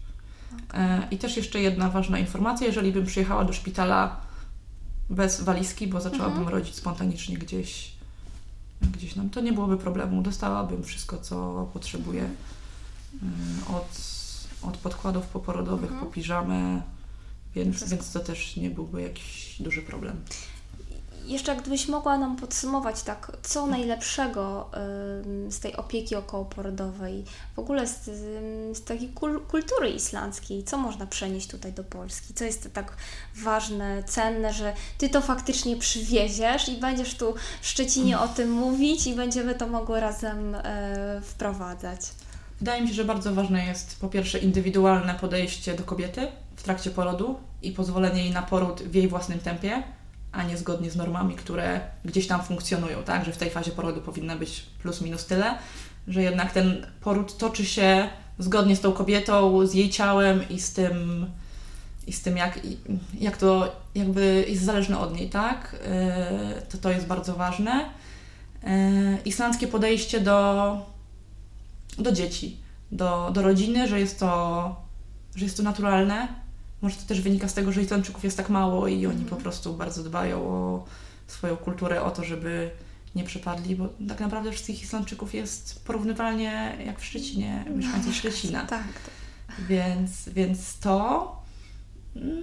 [0.73, 4.17] E, I też jeszcze jedna ważna informacja, jeżeli bym przyjechała do szpitala
[5.09, 6.49] bez walizki, bo zaczęłabym Mhm.
[6.57, 7.91] rodzić spontanicznie gdzieś,
[8.81, 10.21] gdzieś nam, to nie byłoby problemu.
[10.21, 12.23] Dostałabym wszystko, co potrzebuję.
[12.23, 12.29] E,
[13.69, 13.97] Od,
[14.69, 16.05] od podkładów poporodowych Mhm.
[16.07, 16.81] po piżamę,
[17.55, 17.95] więc, Wszystko.
[17.95, 20.21] więc to też nie byłby jakiś duży problem.
[21.25, 24.69] Jeszcze gdybyś mogła nam podsumować tak, co najlepszego
[25.49, 28.03] z tej opieki okołoporodowej, w ogóle z,
[28.77, 32.33] z takiej kul- kultury islandzkiej, co można przenieść tutaj do Polski?
[32.33, 32.97] Co jest tak
[33.35, 39.07] ważne, cenne, że Ty to faktycznie przywieziesz i będziesz tu w Szczecinie o tym mówić
[39.07, 42.01] i będziemy to mogły razem e, wprowadzać.
[42.59, 46.89] Wydaje mi się, że bardzo ważne jest po pierwsze indywidualne podejście do kobiety w trakcie
[46.89, 49.83] porodu i pozwolenie jej na poród w jej własnym tempie,
[50.31, 53.25] a nie zgodnie z normami, które gdzieś tam funkcjonują, tak?
[53.25, 55.57] Że w tej fazie porodu powinna być plus minus tyle,
[56.07, 60.73] że jednak ten poród toczy się zgodnie z tą kobietą, z jej ciałem i z
[60.73, 61.25] tym,
[62.07, 62.59] i z tym jak,
[63.19, 65.75] jak to jakby jest zależne od niej, tak?
[66.55, 67.85] Yy, To to jest bardzo ważne.
[68.63, 68.69] Yy,
[69.25, 70.94] Islandzkie podejście do
[71.97, 72.57] do dzieci,
[72.91, 74.75] do, do rodziny, że jest to,
[75.35, 76.27] że jest to naturalne.
[76.81, 79.25] Może to też wynika z tego, że Islandczyków jest tak mało i oni Mhm.
[79.25, 80.85] po prostu bardzo dbają o
[81.27, 82.71] swoją kulturę, o to, żeby
[83.15, 88.65] nie przepadli, bo tak naprawdę wszystkich Islandczyków jest porównywalnie jak w Szczecinie, mieszkańców Szczecina.
[88.65, 88.83] Tak.
[89.69, 91.31] Więc, więc to.
[92.15, 92.33] Mm,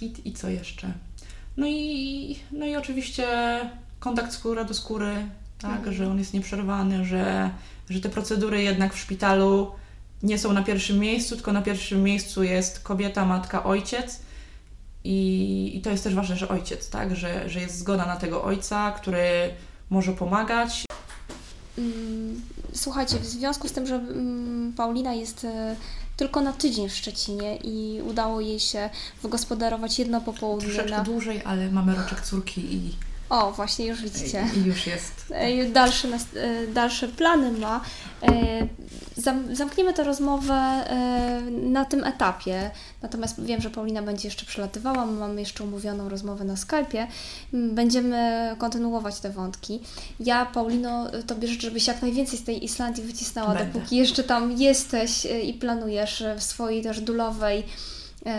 [0.00, 0.92] I, I co jeszcze?
[1.56, 3.26] No i, no i oczywiście
[3.98, 5.28] kontakt skóra do skóry
[5.58, 5.94] tak, Mhm.
[5.96, 7.50] że on jest nieprzerwany, że,
[7.90, 9.72] że te procedury jednak w szpitalu
[10.22, 14.20] nie są na pierwszym miejscu, tylko na pierwszym miejscu jest kobieta, matka, ojciec.
[15.04, 18.44] I, i to jest też ważne, że ojciec, tak, że, że jest zgoda na tego
[18.44, 19.50] ojca, który
[19.90, 20.84] może pomagać.
[21.78, 22.40] Mm,
[22.74, 25.76] Słuchajcie, w związku z tym, że mm, Paulina jest e,
[26.16, 28.90] tylko na tydzień w Szczecinie i udało jej się
[29.22, 31.04] wygospodarować jedno popołudnie Troszeczkę na...
[31.04, 32.94] dłużej, ale mamy roczek córki i,
[33.30, 34.46] O, właśnie, już widzicie.
[34.56, 35.12] i już jest.
[35.72, 36.08] Dalsze,
[36.74, 37.80] dalsze plany ma.
[38.22, 38.32] E,
[39.16, 42.70] zam- Zamkniemy tę rozmowę e, na tym etapie.
[43.02, 45.06] Natomiast wiem, że Paulina będzie jeszcze przylatywała.
[45.06, 47.06] My mamy jeszcze umówioną rozmowę na Skype'ie.
[47.52, 49.80] Będziemy kontynuować te wątki.
[50.20, 53.72] Ja, Paulino, Tobie życzę, żebyś jak najwięcej z tej Islandii wycisnęła, Będę.
[53.72, 57.64] dopóki jeszcze tam jesteś e, i planujesz w swojej też dulowej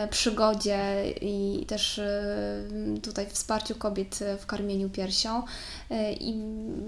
[0.10, 2.64] przygodzie i też e,
[3.02, 5.44] tutaj wsparciu kobiet e, w karmieniu piersią.
[5.90, 6.34] E, I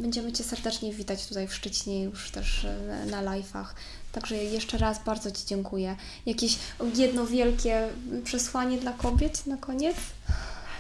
[0.02, 3.66] będziemy Cię serdecznie witać tutaj w Szczecinie już też e, na live'ach.
[4.12, 5.96] Także jeszcze raz bardzo Ci dziękuję.
[6.26, 6.58] Jakieś
[6.96, 7.88] jedno wielkie
[8.24, 9.96] przesłanie dla kobiet na koniec?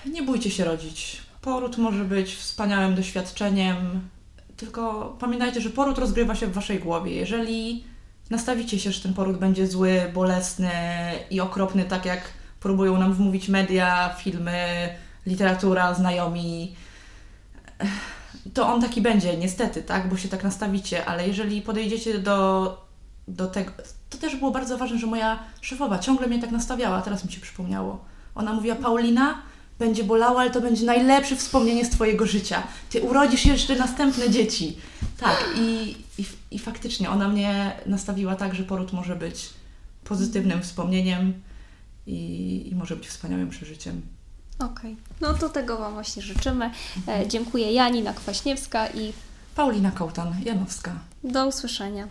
[0.05, 1.21] Nie bójcie się rodzić.
[1.41, 4.09] Poród może być wspaniałym doświadczeniem,
[4.57, 7.11] tylko pamiętajcie, że poród rozgrywa się w waszej głowie.
[7.11, 7.83] Jeżeli
[8.29, 10.71] nastawicie się, że ten poród będzie zły, bolesny
[11.29, 12.21] i okropny, tak jak
[12.59, 14.89] próbują nam wmówić media, filmy,
[15.25, 16.75] literatura, znajomi,
[18.53, 22.77] to on taki będzie, niestety, tak, bo się tak nastawicie, ale jeżeli podejdziecie do,
[23.27, 23.71] do tego,
[24.09, 27.41] to też było bardzo ważne, że moja szefowa ciągle mnie tak nastawiała, teraz mi się
[27.41, 28.05] przypomniało.
[28.35, 29.41] Ona mówiła, Paulina,
[29.79, 32.63] będzie bolało, ale to będzie najlepsze wspomnienie z Twojego życia.
[32.89, 34.77] Ty urodzisz jeszcze następne dzieci.
[35.19, 39.49] Tak, i, i, i faktycznie ona mnie nastawiła tak, że poród może być
[40.03, 41.33] pozytywnym wspomnieniem
[42.07, 44.01] i, i może być wspaniałym przeżyciem.
[44.59, 46.71] Okej, no to tego Wam właśnie życzymy.
[47.07, 49.13] E, dziękuję Janina Kwaśniewska i
[49.55, 50.91] Paulina Kołtan, Janowska.
[51.23, 52.07] do usłyszenia.